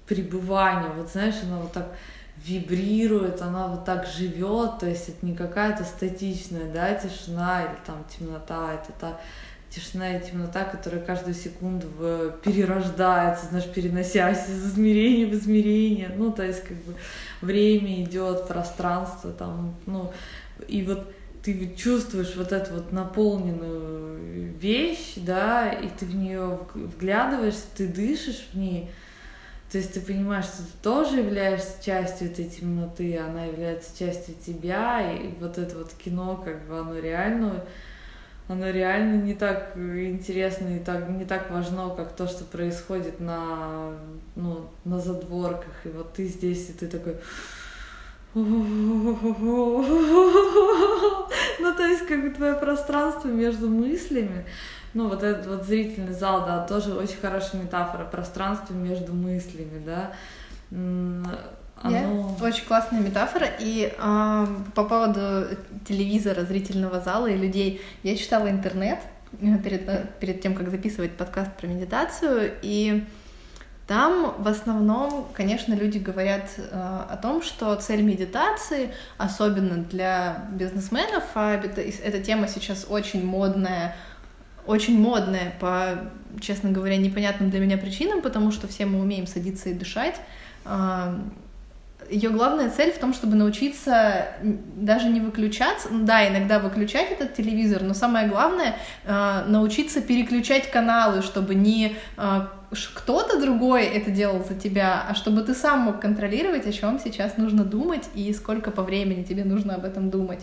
пребывания. 0.07 0.89
Вот 0.95 1.09
знаешь, 1.09 1.35
она 1.43 1.59
вот 1.59 1.71
так 1.71 1.95
вибрирует, 2.43 3.41
она 3.41 3.67
вот 3.67 3.85
так 3.85 4.05
живет, 4.05 4.79
то 4.79 4.87
есть 4.87 5.09
это 5.09 5.25
не 5.25 5.35
какая-то 5.35 5.83
статичная, 5.83 6.71
да, 6.71 6.93
тишина 6.93 7.63
или 7.63 7.77
там 7.85 8.05
темнота, 8.09 8.73
это 8.73 8.91
та 8.99 9.19
тишина 9.69 10.17
и 10.17 10.25
темнота, 10.25 10.63
которая 10.63 11.01
каждую 11.01 11.33
секунду 11.33 11.87
перерождается, 12.43 13.47
знаешь, 13.47 13.67
переносясь 13.73 14.47
из 14.47 14.73
измерения 14.73 15.27
в 15.27 15.33
измерение. 15.33 16.11
Ну, 16.15 16.31
то 16.31 16.43
есть, 16.43 16.63
как 16.63 16.77
бы 16.77 16.95
время 17.41 18.03
идет, 18.03 18.47
пространство 18.47 19.31
там, 19.31 19.75
ну, 19.85 20.13
и 20.67 20.83
вот 20.83 21.11
ты 21.45 21.75
чувствуешь 21.75 22.35
вот 22.35 22.51
эту 22.51 22.73
вот 22.73 22.91
наполненную 22.91 24.51
вещь, 24.57 25.13
да, 25.17 25.71
и 25.71 25.87
ты 25.89 26.07
в 26.07 26.15
нее 26.15 26.59
вглядываешься, 26.73 27.65
ты 27.77 27.87
дышишь 27.87 28.47
в 28.51 28.57
ней, 28.57 28.89
то 29.71 29.77
есть 29.77 29.93
ты 29.93 30.01
понимаешь, 30.01 30.45
что 30.45 30.63
ты 30.63 30.71
тоже 30.81 31.19
являешься 31.19 31.83
частью 31.85 32.31
этой 32.31 32.45
темноты, 32.45 33.19
она 33.19 33.45
является 33.45 33.95
частью 33.97 34.33
тебя, 34.43 35.13
и 35.13 35.35
вот 35.39 35.59
это 35.59 35.77
вот 35.77 35.93
кино, 35.93 36.41
как 36.43 36.67
бы 36.67 36.79
оно 36.79 36.97
реально 36.97 37.63
оно 38.47 38.69
реально 38.69 39.23
не 39.23 39.33
так 39.33 39.75
интересно 39.75 40.75
и 40.75 40.79
так, 40.79 41.09
не 41.09 41.25
так 41.25 41.49
важно, 41.49 41.89
как 41.95 42.15
то, 42.15 42.27
что 42.27 42.43
происходит 42.43 43.19
на, 43.19 43.91
ну, 44.35 44.69
на 44.83 44.99
задворках. 44.99 45.73
И 45.83 45.89
вот 45.89 46.13
ты 46.13 46.27
здесь, 46.27 46.69
и 46.69 46.73
ты 46.73 46.85
такой... 46.85 47.17
Ну, 51.59 51.73
то 51.73 51.85
есть, 51.85 52.05
как 52.07 52.21
бы 52.21 52.29
твое 52.29 52.55
пространство 52.55 53.27
между 53.27 53.69
мыслями, 53.69 54.45
ну, 54.93 55.09
вот 55.09 55.23
этот 55.23 55.47
вот 55.47 55.63
зрительный 55.65 56.13
зал, 56.13 56.45
да, 56.45 56.65
тоже 56.65 56.93
очень 56.93 57.17
хорошая 57.17 57.61
метафора, 57.61 58.05
пространство 58.05 58.73
между 58.73 59.13
мыслями, 59.13 59.83
да, 59.85 60.11
оно... 61.81 61.93
Yeah. 61.93 62.43
Очень 62.43 62.65
классная 62.65 63.01
метафора. 63.01 63.47
И 63.59 63.93
э, 63.95 64.45
по 64.73 64.83
поводу 64.85 65.47
телевизора, 65.87 66.43
зрительного 66.43 67.01
зала 67.01 67.27
и 67.27 67.35
людей, 67.35 67.81
я 68.03 68.15
читала 68.15 68.49
интернет 68.49 68.99
э, 69.41 69.57
перед, 69.63 69.87
э, 69.87 70.05
перед 70.19 70.41
тем, 70.41 70.55
как 70.55 70.69
записывать 70.69 71.11
подкаст 71.11 71.51
про 71.57 71.67
медитацию, 71.67 72.53
и 72.61 73.03
там 73.87 74.33
в 74.39 74.47
основном, 74.47 75.27
конечно, 75.33 75.75
люди 75.75 75.99
говорят 75.99 76.49
э, 76.57 76.63
о 76.71 77.17
том, 77.21 77.43
что 77.43 77.75
цель 77.75 78.01
медитации, 78.01 78.91
особенно 79.17 79.83
для 79.83 80.47
бизнесменов, 80.51 81.23
а 81.35 81.53
это, 81.53 81.81
эта 81.81 82.19
тема 82.19 82.47
сейчас 82.47 82.87
очень 82.89 83.23
модная, 83.23 83.95
очень 84.65 84.99
модная 84.99 85.53
по, 85.59 86.09
честно 86.41 86.71
говоря, 86.71 86.97
непонятным 86.97 87.51
для 87.51 87.59
меня 87.59 87.77
причинам, 87.77 88.23
потому 88.23 88.51
что 88.51 88.67
все 88.67 88.87
мы 88.87 88.99
умеем 88.99 89.27
садиться 89.27 89.69
и 89.69 89.73
дышать. 89.73 90.15
Э, 90.65 91.13
ее 92.09 92.29
главная 92.29 92.69
цель 92.69 92.91
в 92.91 92.99
том, 92.99 93.13
чтобы 93.13 93.35
научиться 93.35 94.27
даже 94.43 95.09
не 95.09 95.19
выключаться, 95.21 95.89
да, 95.91 96.27
иногда 96.27 96.59
выключать 96.59 97.11
этот 97.11 97.33
телевизор, 97.33 97.81
но 97.81 97.93
самое 97.93 98.27
главное 98.27 98.75
э, 99.05 99.43
научиться 99.47 100.01
переключать 100.01 100.69
каналы, 100.69 101.21
чтобы 101.21 101.55
не 101.55 101.95
э, 102.17 102.41
кто-то 102.93 103.39
другой 103.39 103.85
это 103.85 104.11
делал 104.11 104.43
за 104.43 104.55
тебя, 104.55 105.03
а 105.09 105.15
чтобы 105.15 105.41
ты 105.41 105.55
сам 105.55 105.81
мог 105.81 105.99
контролировать, 105.99 106.67
о 106.67 106.71
чем 106.71 106.99
сейчас 106.99 107.37
нужно 107.37 107.63
думать 107.63 108.03
и 108.13 108.31
сколько 108.33 108.71
по 108.71 108.83
времени 108.83 109.23
тебе 109.23 109.43
нужно 109.43 109.75
об 109.75 109.85
этом 109.85 110.09
думать. 110.09 110.41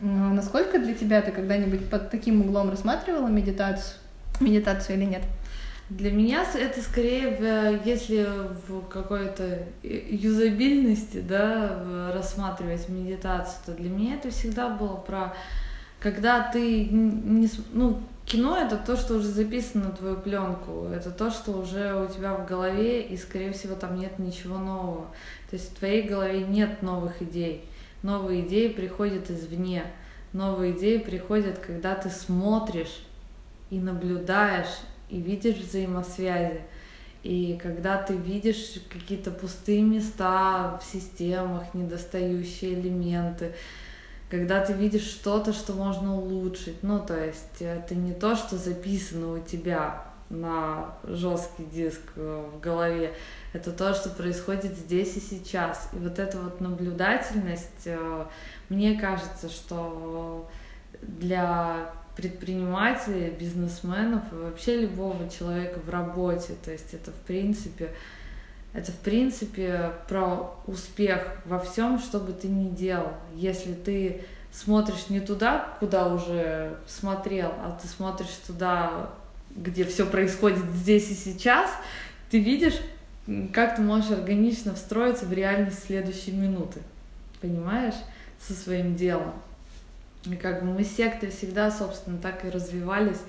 Насколько 0.00 0.78
для 0.78 0.94
тебя 0.94 1.20
ты 1.20 1.30
когда-нибудь 1.30 1.88
под 1.88 2.10
таким 2.10 2.40
углом 2.40 2.70
рассматривала 2.70 3.28
медитацию, 3.28 3.98
медитацию 4.40 4.96
или 4.96 5.04
нет? 5.04 5.22
Для 5.98 6.10
меня 6.10 6.46
это 6.54 6.80
скорее, 6.80 7.78
если 7.84 8.26
в 8.66 8.88
какой-то 8.88 9.66
юзабильности, 9.82 11.20
да, 11.20 12.10
рассматривать 12.14 12.88
медитацию, 12.88 13.58
то 13.66 13.72
для 13.72 13.90
меня 13.90 14.14
это 14.14 14.30
всегда 14.30 14.70
было 14.70 14.96
про, 14.96 15.34
когда 16.00 16.50
ты 16.50 16.86
не, 16.86 17.48
ну, 17.74 18.00
кино 18.24 18.56
это 18.56 18.78
то, 18.78 18.96
что 18.96 19.16
уже 19.16 19.28
записано 19.28 19.86
на 19.86 19.90
твою 19.90 20.16
пленку, 20.16 20.86
это 20.86 21.10
то, 21.10 21.30
что 21.30 21.52
уже 21.52 21.94
у 21.94 22.06
тебя 22.06 22.34
в 22.36 22.46
голове, 22.46 23.02
и, 23.02 23.16
скорее 23.18 23.52
всего, 23.52 23.74
там 23.74 23.96
нет 23.96 24.18
ничего 24.18 24.56
нового. 24.56 25.08
То 25.50 25.56
есть 25.56 25.72
в 25.72 25.78
твоей 25.78 26.08
голове 26.08 26.44
нет 26.44 26.80
новых 26.80 27.20
идей. 27.20 27.66
Новые 28.02 28.46
идеи 28.46 28.68
приходят 28.68 29.30
извне. 29.30 29.84
Новые 30.32 30.72
идеи 30.72 30.96
приходят, 30.96 31.58
когда 31.58 31.94
ты 31.94 32.08
смотришь 32.08 33.04
и 33.68 33.78
наблюдаешь, 33.78 34.80
и 35.12 35.20
видишь 35.20 35.56
взаимосвязи. 35.56 36.62
И 37.22 37.58
когда 37.62 38.02
ты 38.02 38.14
видишь 38.16 38.80
какие-то 38.90 39.30
пустые 39.30 39.82
места 39.82 40.80
в 40.82 40.92
системах, 40.92 41.74
недостающие 41.74 42.74
элементы, 42.74 43.52
когда 44.30 44.64
ты 44.64 44.72
видишь 44.72 45.04
что-то, 45.04 45.52
что 45.52 45.74
можно 45.74 46.16
улучшить, 46.16 46.82
ну, 46.82 46.98
то 46.98 47.22
есть 47.22 47.60
это 47.60 47.94
не 47.94 48.14
то, 48.14 48.34
что 48.34 48.56
записано 48.56 49.34
у 49.34 49.38
тебя 49.38 50.06
на 50.30 50.96
жесткий 51.04 51.64
диск 51.64 52.00
э, 52.16 52.50
в 52.54 52.58
голове, 52.58 53.14
это 53.52 53.70
то, 53.70 53.92
что 53.92 54.08
происходит 54.08 54.74
здесь 54.74 55.14
и 55.16 55.20
сейчас. 55.20 55.90
И 55.92 55.96
вот 55.96 56.18
эта 56.18 56.38
вот 56.38 56.62
наблюдательность, 56.62 57.82
э, 57.84 58.24
мне 58.70 58.98
кажется, 58.98 59.50
что 59.50 60.48
для 61.02 61.92
предпринимателей, 62.16 63.30
бизнесменов 63.30 64.22
и 64.32 64.36
вообще 64.36 64.80
любого 64.80 65.28
человека 65.30 65.80
в 65.80 65.88
работе. 65.90 66.54
То 66.64 66.70
есть 66.70 66.94
это, 66.94 67.10
в 67.10 67.20
принципе, 67.26 67.90
Это, 68.74 68.90
в 68.90 68.96
принципе, 68.96 69.92
про 70.08 70.54
успех 70.66 71.36
во 71.44 71.58
всем, 71.58 71.98
что 71.98 72.18
бы 72.18 72.32
ты 72.32 72.48
ни 72.48 72.70
делал. 72.70 73.12
Если 73.34 73.74
ты 73.74 74.22
смотришь 74.50 75.10
не 75.10 75.20
туда, 75.20 75.76
куда 75.78 76.12
уже 76.12 76.78
смотрел, 76.86 77.52
а 77.62 77.78
ты 77.80 77.86
смотришь 77.86 78.34
туда, 78.46 79.10
где 79.54 79.84
все 79.84 80.06
происходит 80.06 80.64
здесь 80.74 81.10
и 81.10 81.14
сейчас, 81.14 81.70
ты 82.30 82.38
видишь, 82.38 82.80
как 83.52 83.76
ты 83.76 83.82
можешь 83.82 84.10
органично 84.10 84.74
встроиться 84.74 85.26
в 85.26 85.32
реальность 85.34 85.84
следующей 85.84 86.32
минуты. 86.32 86.80
Понимаешь? 87.42 87.94
Со 88.40 88.54
своим 88.54 88.96
делом. 88.96 89.34
И 90.26 90.36
как 90.36 90.62
бы 90.62 90.72
мы 90.72 90.84
секты 90.84 91.30
всегда, 91.30 91.70
собственно, 91.70 92.18
так 92.18 92.44
и 92.44 92.50
развивались, 92.50 93.20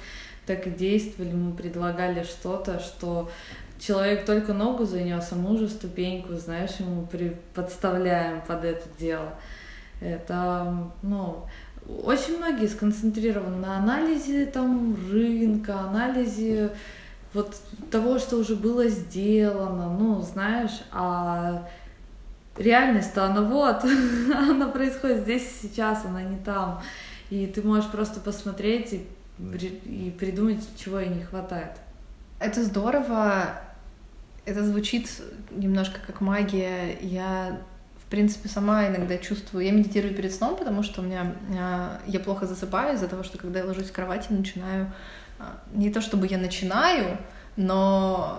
так 0.45 0.67
и 0.67 0.69
действовали. 0.69 1.33
Мы 1.33 1.53
предлагали 1.53 2.23
что-то, 2.23 2.79
что 2.79 3.31
человек 3.79 4.25
только 4.25 4.53
ногу 4.53 4.85
занес, 4.85 5.27
а 5.31 5.35
мы 5.35 5.53
уже 5.53 5.69
ступеньку, 5.69 6.33
знаешь, 6.33 6.75
ему 6.79 7.05
при... 7.07 7.35
подставляем 7.53 8.41
под 8.41 8.63
это 8.63 8.85
дело. 8.99 9.33
Это, 9.99 10.91
ну, 11.01 11.45
очень 12.03 12.37
многие 12.37 12.67
сконцентрированы 12.67 13.57
на 13.57 13.77
анализе 13.77 14.45
там 14.45 14.95
рынка, 15.11 15.79
анализе 15.79 16.71
вот 17.33 17.55
того, 17.89 18.19
что 18.19 18.37
уже 18.37 18.55
было 18.55 18.87
сделано, 18.87 19.89
ну, 19.97 20.21
знаешь, 20.21 20.83
а 20.91 21.67
реальность-то 22.57 23.25
она 23.25 23.41
вот, 23.41 23.83
она 24.35 24.67
происходит 24.67 25.23
здесь 25.23 25.43
и 25.43 25.67
сейчас, 25.67 26.05
она 26.05 26.21
не 26.21 26.37
там. 26.37 26.81
И 27.29 27.47
ты 27.47 27.61
можешь 27.61 27.89
просто 27.89 28.19
посмотреть 28.19 28.93
и, 28.93 29.07
и 29.85 30.15
придумать, 30.17 30.63
чего 30.77 30.99
ей 30.99 31.09
не 31.09 31.23
хватает. 31.23 31.71
Это 32.39 32.63
здорово. 32.63 33.61
Это 34.45 34.63
звучит 34.63 35.09
немножко 35.51 35.99
как 36.05 36.21
магия. 36.21 36.97
Я, 37.01 37.61
в 38.05 38.09
принципе, 38.09 38.49
сама 38.49 38.87
иногда 38.87 39.17
чувствую... 39.17 39.65
Я 39.65 39.71
медитирую 39.71 40.13
перед 40.13 40.33
сном, 40.33 40.57
потому 40.57 40.83
что 40.83 41.01
у 41.01 41.05
меня... 41.05 41.33
А, 41.57 42.01
я 42.05 42.19
плохо 42.19 42.45
засыпаю 42.45 42.95
из-за 42.95 43.07
того, 43.07 43.23
что 43.23 43.37
когда 43.37 43.59
я 43.59 43.65
ложусь 43.65 43.87
в 43.87 43.93
кровати, 43.93 44.27
начинаю... 44.31 44.91
А, 45.39 45.59
не 45.73 45.89
то 45.89 46.01
чтобы 46.01 46.27
я 46.27 46.37
начинаю, 46.37 47.17
но 47.55 48.37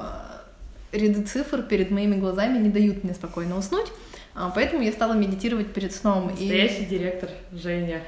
ряды 0.93 1.23
цифр 1.23 1.63
перед 1.63 1.91
моими 1.91 2.17
глазами 2.17 2.59
не 2.59 2.69
дают 2.69 3.05
мне 3.05 3.15
спокойно 3.15 3.57
уснуть. 3.57 3.91
А, 4.35 4.51
поэтому 4.51 4.83
я 4.83 4.93
стала 4.93 5.13
медитировать 5.13 5.73
перед 5.73 5.95
сном. 5.95 6.29
Настоящий 6.29 6.83
и... 6.83 6.87
директор 6.87 7.31
Женя. 7.53 8.03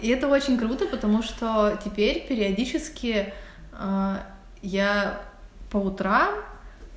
И 0.00 0.08
это 0.08 0.28
очень 0.28 0.58
круто, 0.58 0.86
потому 0.86 1.22
что 1.22 1.78
теперь 1.84 2.26
периодически 2.28 3.32
я 4.62 5.20
по 5.70 5.78
утрам 5.78 6.34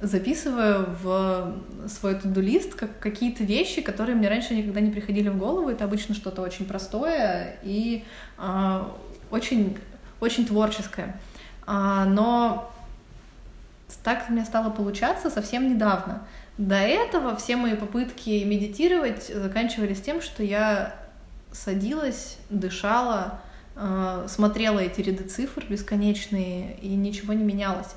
записываю 0.02 0.96
в 1.02 1.56
свой 1.88 2.16
туду-лист 2.16 2.74
как 2.76 3.00
какие-то 3.00 3.44
вещи, 3.44 3.82
которые 3.82 4.16
мне 4.16 4.30
раньше 4.30 4.56
никогда 4.56 4.80
не 4.80 4.92
приходили 4.92 5.30
в 5.30 5.38
голову. 5.38 5.70
Это 5.70 5.84
обычно 5.84 6.16
что-то 6.16 6.42
очень 6.42 6.66
простое 6.66 7.58
и 7.64 8.06
э, 8.38 8.84
очень, 9.30 9.78
очень 10.22 10.46
творческое. 10.46 11.20
А, 11.66 12.06
но 12.06 12.72
так 14.04 14.26
у 14.30 14.34
меня 14.34 14.46
стало 14.46 14.70
получаться 14.70 15.30
совсем 15.30 15.70
недавно. 15.70 16.24
До 16.58 16.76
этого 16.76 17.36
все 17.36 17.56
мои 17.56 17.76
попытки 17.76 18.44
медитировать 18.44 19.28
заканчивались 19.28 20.02
тем, 20.02 20.22
что 20.22 20.44
я 20.44 20.96
садилась, 21.52 22.38
дышала, 22.50 23.40
э, 23.76 24.26
смотрела 24.28 24.80
эти 24.80 25.02
ряды 25.02 25.24
цифр 25.24 25.66
бесконечные, 25.68 26.78
и 26.82 26.90
ничего 26.90 27.34
не 27.34 27.44
менялось. 27.44 27.96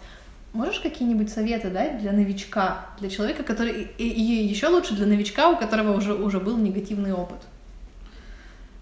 Можешь 0.53 0.81
какие-нибудь 0.81 1.31
советы 1.31 1.71
дать 1.71 1.99
для 1.99 2.13
новичка, 2.13 2.87
для 3.01 3.09
человека, 3.09 3.43
который... 3.43 3.91
И, 3.97 4.09
и 4.09 4.47
еще 4.47 4.69
лучше 4.69 4.95
для 4.95 5.07
новичка, 5.07 5.49
у 5.49 5.57
которого 5.57 5.97
уже, 5.97 6.15
уже 6.15 6.41
был 6.41 6.59
негативный 6.59 7.13
опыт? 7.13 7.39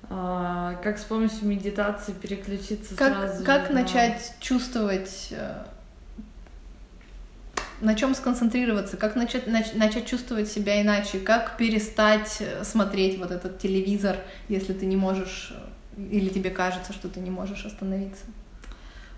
А, 0.09 0.75
как 0.83 0.99
с 0.99 1.05
помощью 1.05 1.47
медитации 1.47 2.13
переключиться 2.13 2.97
как, 2.97 3.15
сразу? 3.15 3.45
Как 3.45 3.71
на... 3.71 3.83
начать 3.83 4.35
чувствовать 4.41 5.29
э, 5.31 5.63
на 7.81 7.95
чем 7.95 8.15
сконцентрироваться, 8.15 8.97
как 8.97 9.17
начать, 9.17 9.47
нач, 9.47 9.73
начать 9.75 10.07
чувствовать 10.07 10.49
себя 10.49 10.81
иначе, 10.83 11.19
как 11.19 11.57
перестать 11.57 12.39
э, 12.41 12.65
смотреть 12.65 13.19
вот 13.19 13.31
этот 13.31 13.59
телевизор, 13.59 14.17
если 14.49 14.73
ты 14.73 14.87
не 14.87 14.97
можешь, 14.97 15.53
э, 15.97 16.03
или 16.11 16.29
тебе 16.29 16.51
кажется, 16.51 16.93
что 16.93 17.09
ты 17.09 17.21
не 17.21 17.31
можешь 17.31 17.65
остановиться. 17.65 18.25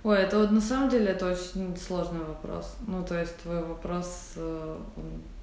Ой, 0.05 0.19
это 0.19 0.39
вот 0.39 0.51
на 0.51 0.61
самом 0.61 0.89
деле 0.89 1.13
это 1.13 1.31
очень 1.31 1.77
сложный 1.77 2.25
вопрос. 2.25 2.75
Ну, 2.89 3.05
то 3.05 3.21
есть 3.21 3.37
твой 3.37 3.63
вопрос, 3.63 4.33
э, 4.35 4.77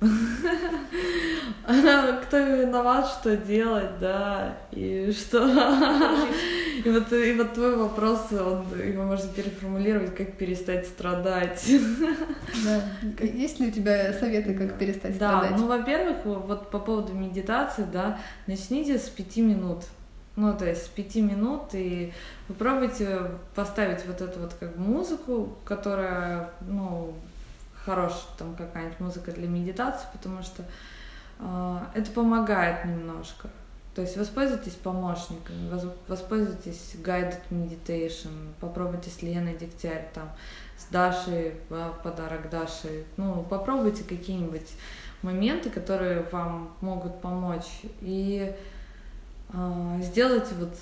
кто 2.23 2.37
виноват, 2.37 3.07
что 3.07 3.37
делать, 3.37 3.99
да, 3.99 4.57
и 4.71 5.13
что... 5.13 5.47
И 6.85 6.89
вот, 6.89 7.11
и 7.11 7.33
вот 7.33 7.53
твой 7.53 7.75
вопрос, 7.75 8.27
он, 8.31 8.65
его 8.79 9.03
можно 9.03 9.29
переформулировать, 9.33 10.15
как 10.15 10.37
перестать 10.37 10.87
страдать. 10.87 11.61
Да. 12.63 12.81
Есть 13.25 13.59
ли 13.59 13.67
у 13.67 13.71
тебя 13.71 14.13
советы, 14.13 14.53
как 14.53 14.77
перестать 14.77 15.17
да, 15.17 15.39
страдать? 15.39 15.51
Да, 15.51 15.57
ну, 15.57 15.67
во-первых, 15.67 16.17
вот 16.23 16.71
по 16.71 16.79
поводу 16.79 17.13
медитации, 17.13 17.85
да, 17.91 18.19
начните 18.47 18.97
с 18.97 19.09
пяти 19.09 19.41
минут. 19.41 19.83
Ну, 20.39 20.58
то 20.58 20.65
есть 20.65 20.86
с 20.86 20.88
пяти 20.88 21.21
минут 21.21 21.63
и 21.73 22.13
попробуйте 22.47 23.23
поставить 23.56 24.06
вот 24.06 24.21
эту 24.21 24.39
вот 24.39 24.54
как 24.58 24.78
музыку, 24.78 25.58
которая, 25.65 26.49
ну, 26.62 27.13
хорошая 27.84 28.23
там 28.38 28.56
какая-нибудь 28.56 29.02
музыка 29.02 29.34
для 29.34 29.49
медитации, 29.49 30.08
потому 30.13 30.41
что 30.41 30.63
э, 31.39 31.80
это 31.93 32.10
помогает 32.12 32.86
немножко. 32.86 33.49
То 33.95 34.02
есть 34.02 34.15
воспользуйтесь 34.15 34.75
помощниками, 34.75 35.69
воспользуйтесь 36.08 36.95
Guided 37.04 37.41
Meditation, 37.49 38.54
попробуйте 38.62 39.10
с 39.10 39.21
Леной 39.21 39.58
Дегтярь, 39.58 40.08
там, 40.13 40.30
с 40.78 40.86
Дашей, 40.86 41.56
подарок 42.02 42.49
Даши. 42.49 43.04
Ну, 43.17 43.43
попробуйте 43.49 44.06
какие-нибудь 44.06 44.71
моменты, 45.21 45.69
которые 45.69 46.21
вам 46.32 46.73
могут 46.80 47.19
помочь. 47.19 47.82
И 47.99 48.56
сделайте 50.01 50.55
вот 50.55 50.73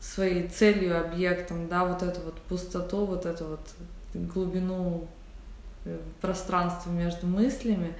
своей 0.00 0.48
целью, 0.48 1.00
объектом, 1.00 1.68
да, 1.68 1.84
вот 1.84 2.02
эту 2.02 2.20
вот 2.20 2.40
пустоту, 2.42 3.04
вот 3.04 3.26
эту 3.26 3.44
вот 3.44 3.74
глубину 4.14 5.08
э, 5.84 5.98
пространства 6.20 6.90
между 6.90 7.26
мыслями, 7.26 7.94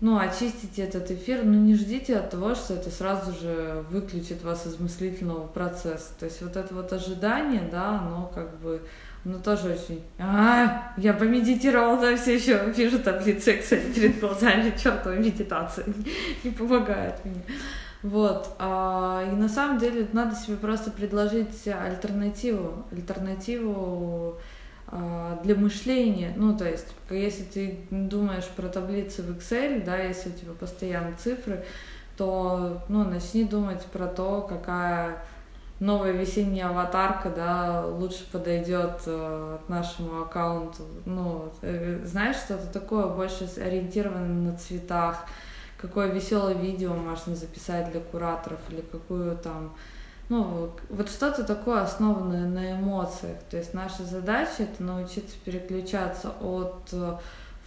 ну, 0.00 0.18
очистите 0.18 0.82
этот 0.82 1.10
эфир, 1.10 1.44
но 1.44 1.54
не 1.54 1.74
ждите 1.74 2.16
от 2.16 2.30
того, 2.30 2.54
что 2.54 2.74
это 2.74 2.90
сразу 2.90 3.38
же 3.38 3.84
выключит 3.90 4.42
вас 4.42 4.66
из 4.66 4.80
мыслительного 4.80 5.46
процесса. 5.46 6.08
То 6.18 6.24
есть 6.24 6.40
вот 6.40 6.56
это 6.56 6.74
вот 6.74 6.90
ожидание, 6.92 7.68
да, 7.70 7.98
оно 7.98 8.32
как 8.34 8.58
бы, 8.60 8.80
оно 9.26 9.38
тоже 9.38 9.74
очень... 9.74 10.02
А, 10.18 10.94
я 10.96 11.12
помедитировала, 11.12 12.00
да, 12.00 12.16
все 12.16 12.36
еще 12.36 12.72
вижу 12.74 12.98
таблицы 12.98 13.58
Excel 13.58 13.92
перед 13.92 14.20
глазами, 14.20 14.72
чертова 14.82 15.16
медитация 15.16 15.84
не 16.44 16.50
помогает 16.50 17.22
мне. 17.24 17.42
Вот. 18.02 18.54
А, 18.58 19.22
и 19.30 19.34
на 19.34 19.48
самом 19.48 19.78
деле 19.78 20.08
надо 20.12 20.34
себе 20.34 20.56
просто 20.56 20.90
предложить 20.90 21.68
альтернативу. 21.68 22.84
Альтернативу 22.90 24.38
а, 24.86 25.40
для 25.44 25.54
мышления, 25.54 26.32
ну, 26.36 26.56
то 26.56 26.68
есть, 26.68 26.88
если 27.10 27.44
ты 27.44 27.78
думаешь 27.90 28.48
про 28.48 28.68
таблицы 28.68 29.22
в 29.22 29.36
Excel, 29.36 29.84
да, 29.84 29.98
если 29.98 30.30
у 30.30 30.32
тебя 30.32 30.52
постоянно 30.58 31.14
цифры, 31.16 31.64
то, 32.16 32.82
ну, 32.88 33.04
начни 33.04 33.44
думать 33.44 33.84
про 33.86 34.06
то, 34.06 34.42
какая 34.42 35.22
новая 35.80 36.12
весенняя 36.12 36.68
аватарка, 36.68 37.30
да, 37.30 37.86
лучше 37.86 38.30
подойдет 38.30 39.00
э, 39.06 39.58
нашему 39.68 40.22
аккаунту. 40.22 40.82
Ну, 41.06 41.50
э, 41.62 42.00
знаешь, 42.04 42.36
что-то 42.36 42.66
такое 42.66 43.06
больше 43.06 43.48
ориентированное 43.56 44.52
на 44.52 44.56
цветах, 44.58 45.24
какое 45.80 46.12
веселое 46.12 46.54
видео 46.54 46.94
можно 46.94 47.34
записать 47.34 47.90
для 47.90 48.00
кураторов 48.00 48.58
или 48.70 48.80
какую 48.80 49.36
там 49.36 49.74
ну, 50.28 50.70
вот 50.88 51.10
что-то 51.10 51.42
такое 51.42 51.82
основанное 51.82 52.46
на 52.46 52.78
эмоциях. 52.78 53.36
То 53.50 53.56
есть 53.56 53.74
наша 53.74 54.04
задача 54.04 54.62
это 54.62 54.80
научиться 54.80 55.34
переключаться 55.44 56.30
от 56.40 56.88
э, 56.92 57.16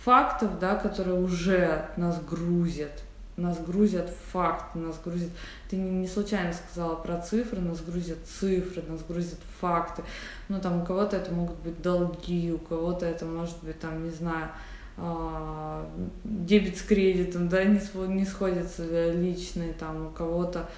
фактов, 0.01 0.59
да, 0.59 0.75
которые 0.75 1.19
уже 1.19 1.89
нас 1.97 2.21
грузят. 2.23 3.03
Нас 3.35 3.59
грузят 3.59 4.09
факты, 4.31 4.79
нас 4.79 4.97
грузят... 5.03 5.29
Ты 5.69 5.75
не 5.75 6.07
случайно 6.07 6.53
сказала 6.53 6.95
про 6.95 7.19
цифры, 7.19 7.59
нас 7.59 7.81
грузят 7.81 8.19
цифры, 8.39 8.81
нас 8.87 9.01
грузят 9.05 9.39
факты. 9.59 10.03
Ну, 10.47 10.61
там, 10.61 10.83
у 10.83 10.85
кого-то 10.85 11.17
это 11.17 11.33
могут 11.33 11.57
быть 11.57 11.81
долги, 11.81 12.53
у 12.53 12.59
кого-то 12.59 13.05
это 13.05 13.25
может 13.25 13.61
быть, 13.61 13.77
там, 13.81 14.05
не 14.05 14.11
знаю, 14.11 14.49
дебет 16.23 16.77
с 16.77 16.81
кредитом, 16.81 17.49
да, 17.49 17.63
не, 17.63 17.79
не 18.07 18.25
сходятся 18.25 19.11
личные, 19.11 19.73
там, 19.73 20.07
у 20.07 20.09
кого-то 20.11 20.69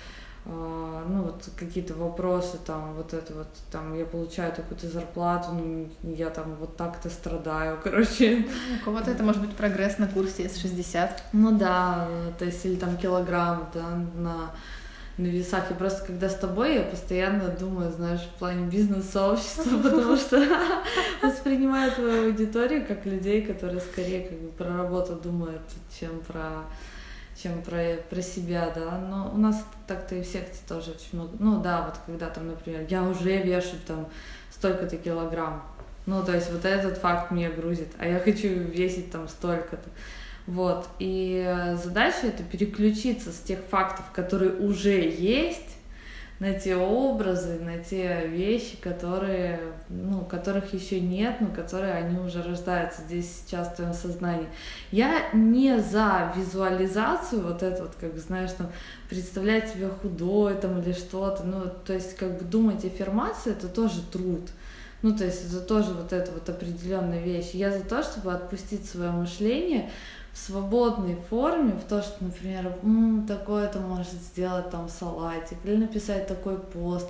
а, 0.47 1.03
ну 1.09 1.23
вот 1.23 1.49
какие-то 1.57 1.95
вопросы 1.95 2.59
там 2.63 2.93
вот 2.93 3.15
это 3.15 3.33
вот 3.33 3.47
там 3.71 3.97
я 3.97 4.05
получаю 4.05 4.53
такую-то 4.53 4.87
зарплату 4.87 5.53
ну 5.53 5.89
я 6.15 6.29
там 6.29 6.53
вот 6.59 6.77
так-то 6.77 7.09
страдаю 7.09 7.79
короче. 7.83 8.45
У 8.79 8.85
кого-то 8.85 9.09
это 9.09 9.23
может 9.23 9.41
быть 9.41 9.55
прогресс 9.55 9.97
на 9.97 10.07
курсе 10.07 10.43
S60 10.43 11.09
ну 11.33 11.57
да 11.57 12.07
то 12.37 12.45
есть 12.45 12.63
или 12.63 12.75
там 12.75 12.95
килограмм 12.97 13.67
да 13.73 13.97
на 14.15 14.51
на 15.17 15.27
весах. 15.27 15.71
И 15.71 15.73
просто 15.73 16.05
когда 16.05 16.29
с 16.29 16.35
тобой, 16.35 16.75
я 16.75 16.81
постоянно 16.83 17.49
думаю, 17.49 17.91
знаешь, 17.91 18.21
в 18.21 18.39
плане 18.39 18.67
бизнес-сообщества, 18.67 19.77
потому 19.83 20.15
что 20.17 20.45
воспринимаю 21.21 21.91
твою 21.91 22.27
аудиторию 22.27 22.85
как 22.85 23.05
людей, 23.05 23.41
которые 23.41 23.81
скорее 23.81 24.27
как 24.27 24.39
бы 24.39 24.49
про 24.49 24.77
работу 24.77 25.15
думают, 25.15 25.61
чем 25.99 26.19
про 26.21 26.65
чем 27.41 27.61
про, 27.63 27.97
про 28.09 28.21
себя, 28.21 28.71
да, 28.73 28.97
но 28.97 29.29
у 29.33 29.37
нас 29.37 29.61
так-то 29.87 30.15
и 30.15 30.21
в 30.21 30.25
секте 30.25 30.57
тоже 30.67 30.91
очень 30.91 31.09
много, 31.11 31.35
ну 31.37 31.61
да, 31.61 31.81
вот 31.81 31.95
когда 32.05 32.29
там, 32.29 32.47
например, 32.47 32.85
я 32.89 33.03
уже 33.03 33.41
вешу 33.41 33.75
там 33.85 34.07
столько-то 34.51 34.95
килограмм, 34.95 35.61
ну, 36.05 36.23
то 36.23 36.33
есть 36.33 36.51
вот 36.51 36.63
этот 36.63 36.97
факт 36.97 37.31
меня 37.31 37.49
грузит, 37.49 37.89
а 37.97 38.07
я 38.07 38.19
хочу 38.19 38.47
весить 38.47 39.11
там 39.11 39.27
столько-то. 39.27 39.89
Вот. 40.47 40.87
И 40.99 41.73
задача 41.81 42.27
это 42.27 42.43
переключиться 42.43 43.31
с 43.31 43.39
тех 43.39 43.59
фактов, 43.69 44.05
которые 44.13 44.51
уже 44.53 45.01
есть, 45.09 45.75
на 46.39 46.53
те 46.53 46.75
образы, 46.75 47.59
на 47.59 47.77
те 47.77 48.27
вещи, 48.27 48.75
которые, 48.81 49.59
ну, 49.89 50.25
которых 50.25 50.73
еще 50.73 50.99
нет, 50.99 51.37
но 51.39 51.47
которые 51.47 51.93
они 51.93 52.19
уже 52.19 52.43
рождаются 52.43 53.03
здесь 53.03 53.43
сейчас 53.45 53.69
в 53.69 53.75
твоем 53.77 53.93
сознании. 53.93 54.47
Я 54.91 55.31
не 55.33 55.79
за 55.79 56.33
визуализацию, 56.35 57.41
вот 57.41 57.63
это 57.63 57.83
вот, 57.83 57.95
как 57.99 58.17
знаешь, 58.17 58.51
там, 58.51 58.67
представлять 59.09 59.69
себя 59.69 59.87
худой 59.89 60.55
там 60.55 60.81
или 60.81 60.91
что-то, 60.91 61.43
ну, 61.43 61.71
то 61.85 61.93
есть, 61.93 62.17
как 62.17 62.37
бы 62.37 62.43
думать 62.43 62.83
аффирмации, 62.83 63.53
это 63.53 63.69
тоже 63.69 64.01
труд. 64.11 64.49
Ну, 65.01 65.15
то 65.15 65.23
есть 65.23 65.45
это 65.45 65.61
тоже 65.61 65.93
вот 65.93 66.11
эта 66.13 66.31
вот 66.31 66.49
определенная 66.49 67.21
вещь. 67.21 67.51
Я 67.53 67.71
за 67.71 67.81
то, 67.81 68.01
чтобы 68.01 68.33
отпустить 68.33 68.89
свое 68.89 69.11
мышление, 69.11 69.91
в 70.35 70.37
свободной 70.37 71.15
форме, 71.29 71.71
в 71.71 71.87
то, 71.87 72.01
что, 72.01 72.25
например, 72.25 72.75
такое-то 73.25 73.79
может 73.79 74.11
сделать 74.11 74.69
там 74.69 74.89
салатик, 74.89 75.57
или 75.63 75.77
написать 75.77 76.27
такой 76.27 76.57
пост, 76.57 77.07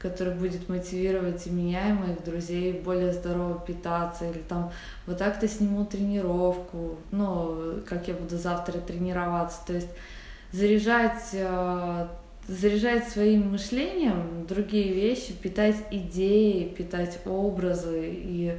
который 0.00 0.34
будет 0.34 0.68
мотивировать 0.68 1.46
и 1.46 1.50
меня, 1.50 1.90
и 1.90 1.92
моих 1.92 2.24
друзей 2.24 2.72
более 2.72 3.12
здорово 3.12 3.60
питаться, 3.64 4.28
или 4.28 4.40
там 4.40 4.72
вот 5.06 5.18
так-то 5.18 5.46
сниму 5.46 5.86
тренировку, 5.86 6.98
ну, 7.12 7.80
как 7.88 8.08
я 8.08 8.14
буду 8.14 8.36
завтра 8.38 8.80
тренироваться, 8.80 9.58
то 9.68 9.74
есть 9.74 9.90
заряжать 10.50 11.28
э, 11.32 12.08
заряжать 12.48 13.08
своим 13.08 13.52
мышлением 13.52 14.46
другие 14.48 14.92
вещи, 14.92 15.32
питать 15.32 15.76
идеи, 15.92 16.74
питать 16.76 17.20
образы 17.24 18.10
и 18.12 18.56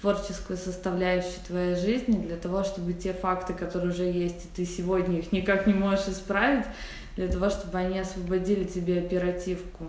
творческую 0.00 0.56
составляющую 0.56 1.40
твоей 1.46 1.74
жизни 1.74 2.18
для 2.26 2.36
того, 2.36 2.64
чтобы 2.64 2.92
те 2.92 3.12
факты, 3.12 3.54
которые 3.54 3.90
уже 3.90 4.04
есть, 4.04 4.44
и 4.44 4.48
ты 4.54 4.64
сегодня 4.64 5.18
их 5.18 5.32
никак 5.32 5.66
не 5.66 5.74
можешь 5.74 6.08
исправить, 6.08 6.66
для 7.16 7.28
того, 7.28 7.48
чтобы 7.48 7.78
они 7.78 7.98
освободили 7.98 8.64
тебе 8.64 8.98
оперативку. 8.98 9.86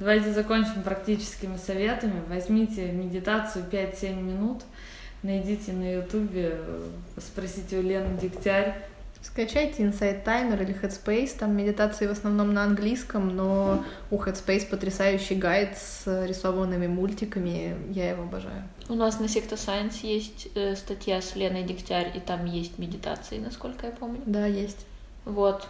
Давайте 0.00 0.32
закончим 0.32 0.82
практическими 0.82 1.56
советами. 1.56 2.22
Возьмите 2.28 2.90
медитацию 2.90 3.64
5-7 3.70 4.20
минут, 4.20 4.62
найдите 5.22 5.72
на 5.72 5.94
ютубе, 5.94 6.58
спросите 7.18 7.78
у 7.78 7.82
Лены 7.82 8.18
Дегтярь, 8.18 8.82
Скачайте 9.22 9.82
Insight 9.82 10.24
Timer 10.24 10.62
или 10.62 10.74
Headspace, 10.74 11.38
там 11.38 11.54
медитации 11.54 12.06
в 12.06 12.10
основном 12.10 12.54
на 12.54 12.64
английском, 12.64 13.36
но 13.36 13.84
у 14.10 14.16
Headspace 14.16 14.66
потрясающий 14.68 15.34
гайд 15.34 15.76
с 15.76 16.26
рисованными 16.26 16.86
мультиками, 16.86 17.76
я 17.90 18.10
его 18.10 18.22
обожаю. 18.22 18.64
У 18.88 18.94
нас 18.94 19.20
на 19.20 19.24
Secta 19.24 19.56
Science 19.56 19.98
есть 20.02 20.48
э, 20.54 20.74
статья 20.74 21.20
с 21.20 21.36
Леной 21.36 21.64
Дегтярь, 21.64 22.10
и 22.16 22.20
там 22.20 22.46
есть 22.46 22.78
медитации, 22.78 23.38
насколько 23.38 23.86
я 23.86 23.92
помню. 23.92 24.22
Да, 24.24 24.46
есть. 24.46 24.86
Вот. 25.26 25.68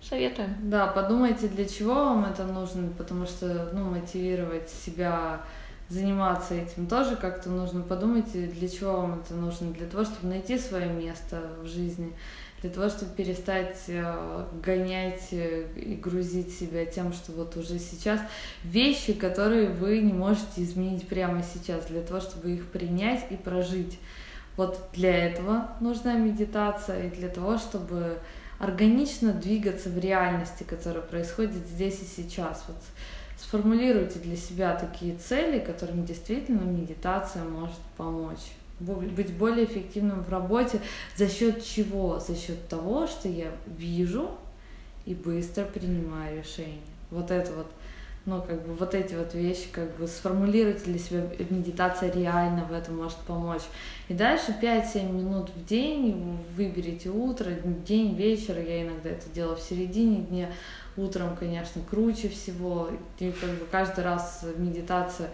Советуем. 0.00 0.54
Да, 0.62 0.86
подумайте, 0.86 1.48
для 1.48 1.64
чего 1.64 1.94
вам 1.94 2.26
это 2.26 2.44
нужно, 2.44 2.88
потому 2.96 3.26
что, 3.26 3.70
ну, 3.72 3.90
мотивировать 3.90 4.70
себя 4.70 5.40
заниматься 5.88 6.54
этим 6.54 6.86
тоже 6.86 7.16
как-то 7.16 7.48
нужно. 7.48 7.82
Подумайте, 7.82 8.46
для 8.46 8.68
чего 8.68 8.92
вам 8.92 9.20
это 9.20 9.34
нужно. 9.34 9.72
Для 9.72 9.86
того, 9.86 10.04
чтобы 10.04 10.28
найти 10.28 10.58
свое 10.58 10.88
место 10.88 11.42
в 11.62 11.66
жизни, 11.66 12.12
для 12.62 12.70
того, 12.70 12.88
чтобы 12.88 13.14
перестать 13.14 13.76
э, 13.88 14.46
гонять 14.62 15.28
э, 15.30 15.66
и 15.76 15.94
грузить 15.94 16.52
себя 16.58 16.86
тем, 16.86 17.12
что 17.12 17.32
вот 17.32 17.56
уже 17.56 17.78
сейчас 17.78 18.20
вещи, 18.64 19.12
которые 19.12 19.68
вы 19.68 20.00
не 20.00 20.12
можете 20.12 20.62
изменить 20.62 21.06
прямо 21.06 21.42
сейчас, 21.42 21.86
для 21.86 22.02
того, 22.02 22.20
чтобы 22.20 22.50
их 22.50 22.66
принять 22.66 23.26
и 23.30 23.36
прожить. 23.36 23.98
Вот 24.56 24.88
для 24.94 25.28
этого 25.28 25.72
нужна 25.80 26.14
медитация 26.14 27.08
и 27.08 27.10
для 27.10 27.28
того, 27.28 27.58
чтобы 27.58 28.18
органично 28.58 29.32
двигаться 29.32 29.90
в 29.90 29.98
реальности, 29.98 30.62
которая 30.62 31.02
происходит 31.02 31.66
здесь 31.66 32.00
и 32.00 32.06
сейчас. 32.06 32.64
Вот 32.66 32.78
сформулируйте 33.46 34.18
для 34.18 34.36
себя 34.36 34.74
такие 34.74 35.16
цели, 35.16 35.60
которым 35.60 36.04
действительно 36.04 36.62
медитация 36.62 37.44
может 37.44 37.78
помочь 37.96 38.52
быть 38.78 39.32
более 39.32 39.64
эффективным 39.64 40.22
в 40.22 40.28
работе 40.28 40.80
за 41.16 41.28
счет 41.28 41.64
чего? 41.64 42.18
За 42.18 42.36
счет 42.36 42.68
того, 42.68 43.06
что 43.06 43.28
я 43.28 43.50
вижу 43.66 44.30
и 45.06 45.14
быстро 45.14 45.64
принимаю 45.64 46.38
решения. 46.38 46.80
Вот 47.10 47.30
это 47.30 47.52
вот, 47.52 47.68
ну, 48.26 48.42
как 48.42 48.66
бы 48.66 48.74
вот 48.74 48.94
эти 48.94 49.14
вот 49.14 49.34
вещи, 49.34 49.68
как 49.70 49.96
бы 49.96 50.08
сформулируйте 50.08 50.84
для 50.84 50.98
себя, 50.98 51.22
медитация 51.48 52.10
реально 52.10 52.64
в 52.64 52.72
этом 52.72 52.96
может 52.96 53.18
помочь. 53.18 53.62
И 54.08 54.14
дальше 54.14 54.54
5-7 54.60 55.12
минут 55.12 55.50
в 55.54 55.64
день 55.64 56.36
выберите 56.56 57.08
утро, 57.08 57.50
день, 57.86 58.16
вечер, 58.16 58.58
я 58.58 58.82
иногда 58.82 59.10
это 59.10 59.30
делаю 59.30 59.56
в 59.56 59.60
середине 59.60 60.22
дня, 60.22 60.50
утром, 60.96 61.36
конечно, 61.36 61.80
круче 61.88 62.28
всего. 62.28 62.90
И 63.20 63.30
как 63.30 63.50
бы 63.50 63.66
каждый 63.70 64.02
раз 64.02 64.44
медитация 64.56 65.30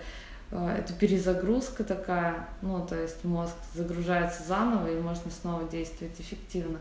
это 0.52 0.92
перезагрузка 0.92 1.82
такая, 1.82 2.46
ну, 2.60 2.86
то 2.86 2.94
есть 2.94 3.24
мозг 3.24 3.54
загружается 3.74 4.42
заново, 4.42 4.88
и 4.88 5.00
можно 5.00 5.30
снова 5.30 5.68
действовать 5.68 6.20
эффективно. 6.20 6.78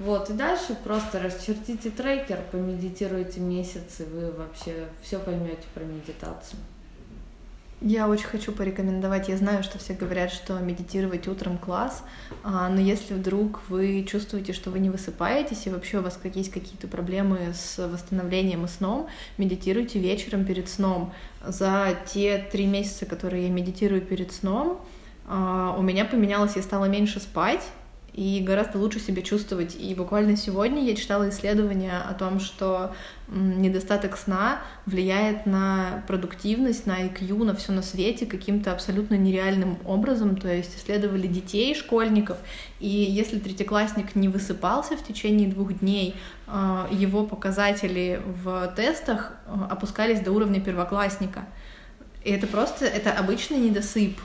Вот, 0.00 0.28
и 0.30 0.32
дальше 0.32 0.76
просто 0.82 1.20
расчертите 1.20 1.90
трекер, 1.90 2.40
помедитируйте 2.50 3.40
месяц, 3.40 4.00
и 4.00 4.04
вы 4.04 4.32
вообще 4.32 4.88
все 5.02 5.20
поймете 5.20 5.62
про 5.72 5.84
медитацию. 5.84 6.58
Я 7.84 8.06
очень 8.06 8.26
хочу 8.26 8.52
порекомендовать. 8.52 9.28
Я 9.28 9.36
знаю, 9.36 9.64
что 9.64 9.76
все 9.76 9.92
говорят, 9.92 10.30
что 10.30 10.56
медитировать 10.60 11.26
утром 11.26 11.58
класс, 11.58 12.04
а, 12.44 12.68
но 12.68 12.80
если 12.80 13.12
вдруг 13.12 13.60
вы 13.68 14.06
чувствуете, 14.08 14.52
что 14.52 14.70
вы 14.70 14.78
не 14.78 14.88
высыпаетесь 14.88 15.66
и 15.66 15.70
вообще 15.70 15.98
у 15.98 16.02
вас 16.02 16.16
есть 16.32 16.52
какие-то 16.52 16.86
проблемы 16.86 17.52
с 17.52 17.84
восстановлением 17.84 18.66
и 18.66 18.68
сном, 18.68 19.08
медитируйте 19.36 19.98
вечером 19.98 20.44
перед 20.44 20.68
сном. 20.68 21.12
За 21.44 21.98
те 22.06 22.38
три 22.52 22.66
месяца, 22.66 23.04
которые 23.04 23.48
я 23.48 23.50
медитирую 23.50 24.00
перед 24.00 24.32
сном, 24.32 24.80
а, 25.26 25.74
у 25.76 25.82
меня 25.82 26.04
поменялось, 26.04 26.54
я 26.54 26.62
стала 26.62 26.84
меньше 26.84 27.18
спать, 27.18 27.64
и 28.12 28.40
гораздо 28.40 28.78
лучше 28.78 29.00
себя 29.00 29.22
чувствовать. 29.22 29.74
И 29.74 29.94
буквально 29.94 30.36
сегодня 30.36 30.84
я 30.84 30.94
читала 30.94 31.30
исследование 31.30 31.96
о 31.96 32.12
том, 32.12 32.40
что 32.40 32.94
недостаток 33.28 34.18
сна 34.18 34.60
влияет 34.84 35.46
на 35.46 36.04
продуктивность, 36.06 36.86
на 36.86 37.00
IQ, 37.00 37.44
на 37.44 37.54
все 37.54 37.72
на 37.72 37.80
свете 37.80 38.26
каким-то 38.26 38.72
абсолютно 38.72 39.14
нереальным 39.14 39.78
образом. 39.86 40.36
То 40.36 40.52
есть 40.52 40.76
исследовали 40.76 41.26
детей, 41.26 41.74
школьников, 41.74 42.36
и 42.80 42.88
если 42.88 43.38
третьеклассник 43.38 44.14
не 44.14 44.28
высыпался 44.28 44.96
в 44.96 45.04
течение 45.04 45.48
двух 45.48 45.78
дней, 45.78 46.14
а, 46.46 46.88
его 46.90 47.24
показатели 47.24 48.20
в 48.44 48.74
тестах 48.76 49.32
а, 49.46 49.68
опускались 49.70 50.20
до 50.20 50.32
уровня 50.32 50.60
первоклассника. 50.60 51.46
И 52.24 52.30
это 52.30 52.46
просто, 52.46 52.84
это 52.84 53.12
обычный 53.12 53.58
недосып. 53.58 54.16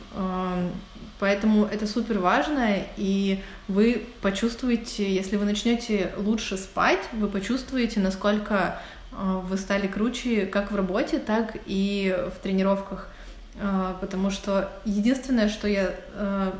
Поэтому 1.19 1.65
это 1.65 1.88
супер 1.88 2.19
важно, 2.19 2.75
и 2.95 3.43
вы 3.67 4.06
почувствуете, 4.21 5.12
если 5.13 5.36
вы 5.36 5.45
начнете 5.45 6.12
лучше 6.17 6.58
спать, 6.58 6.99
вы 7.12 7.27
почувствуете, 7.27 7.99
насколько 7.99 8.80
э, 9.12 9.15
вы 9.15 9.58
стали 9.58 9.88
круче 9.88 10.45
как 10.45 10.71
в 10.71 10.75
работе, 10.75 11.17
так 11.17 11.58
и 11.65 12.15
в 12.36 12.39
тренировках. 12.41 13.10
Э, 13.56 13.95
потому 13.99 14.30
что 14.30 14.69
единственное, 14.86 15.49
что 15.49 15.67
я 15.67 15.95
э, 16.13 16.51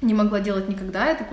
не 0.00 0.14
могла 0.14 0.38
делать 0.38 0.68
никогда, 0.68 1.06
это 1.06 1.24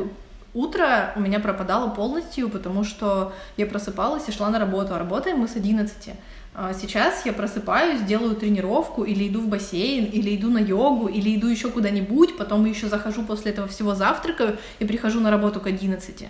утро 0.56 1.12
у 1.15 1.20
меня 1.20 1.39
пропадало 1.39 1.89
полностью, 1.91 2.50
потому 2.50 2.84
что 2.84 3.34
я 3.58 3.68
просыпалась 3.68 4.28
и 4.28 4.32
шла 4.32 4.50
на 4.50 4.58
работу, 4.58 4.96
а 4.96 5.00
работаем 5.00 5.39
мы 5.39 5.48
с 5.48 5.56
11. 5.56 6.13
А 6.58 6.74
сейчас 6.74 7.26
я 7.26 7.34
просыпаюсь, 7.34 8.02
делаю 8.02 8.36
тренировку, 8.36 9.04
или 9.04 9.28
иду 9.28 9.41
в 9.41 9.50
бассейн, 9.50 10.06
или 10.06 10.36
иду 10.36 10.50
на 10.50 10.60
йогу, 10.60 11.08
или 11.08 11.36
иду 11.36 11.48
еще 11.48 11.70
куда-нибудь, 11.70 12.38
потом 12.38 12.65
еще 12.65 12.88
захожу 12.88 13.24
после 13.24 13.52
этого 13.52 13.68
всего 13.68 13.94
завтракаю 13.94 14.58
и 14.80 14.86
прихожу 14.86 15.20
на 15.20 15.30
работу 15.30 15.60
к 15.60 15.68
11. 15.68 16.30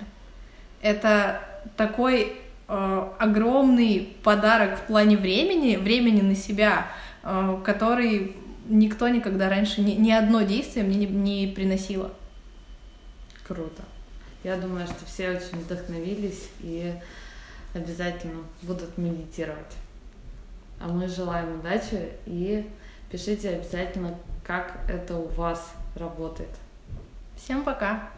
Это 0.81 1.41
такой 1.77 2.33
э, 2.67 3.07
огромный 3.19 4.15
подарок 4.23 4.79
в 4.79 4.81
плане 4.87 5.15
времени, 5.15 5.75
времени 5.75 6.21
на 6.21 6.35
себя, 6.35 6.87
э, 7.23 7.57
который 7.63 8.35
никто 8.67 9.07
никогда 9.07 9.47
раньше, 9.47 9.81
ни, 9.81 9.91
ни 9.91 10.11
одно 10.11 10.41
действие 10.41 10.85
мне 10.85 10.97
не, 10.97 11.05
не 11.05 11.47
приносило. 11.53 12.11
Круто. 13.47 13.83
Я 14.45 14.57
думаю, 14.57 14.85
что 14.85 15.03
все 15.07 15.31
очень 15.31 15.57
вдохновились 15.57 16.49
и 16.59 16.93
обязательно 17.73 18.43
будут 18.61 18.95
медитировать. 18.95 19.73
А 20.79 20.87
мы 20.87 21.07
желаем 21.07 21.59
удачи 21.59 22.11
и 22.27 22.69
пишите 23.09 23.55
обязательно, 23.55 24.15
как 24.43 24.77
это 24.87 25.17
у 25.17 25.27
вас 25.29 25.73
работает. 25.95 26.51
Всем 27.35 27.63
пока! 27.63 28.14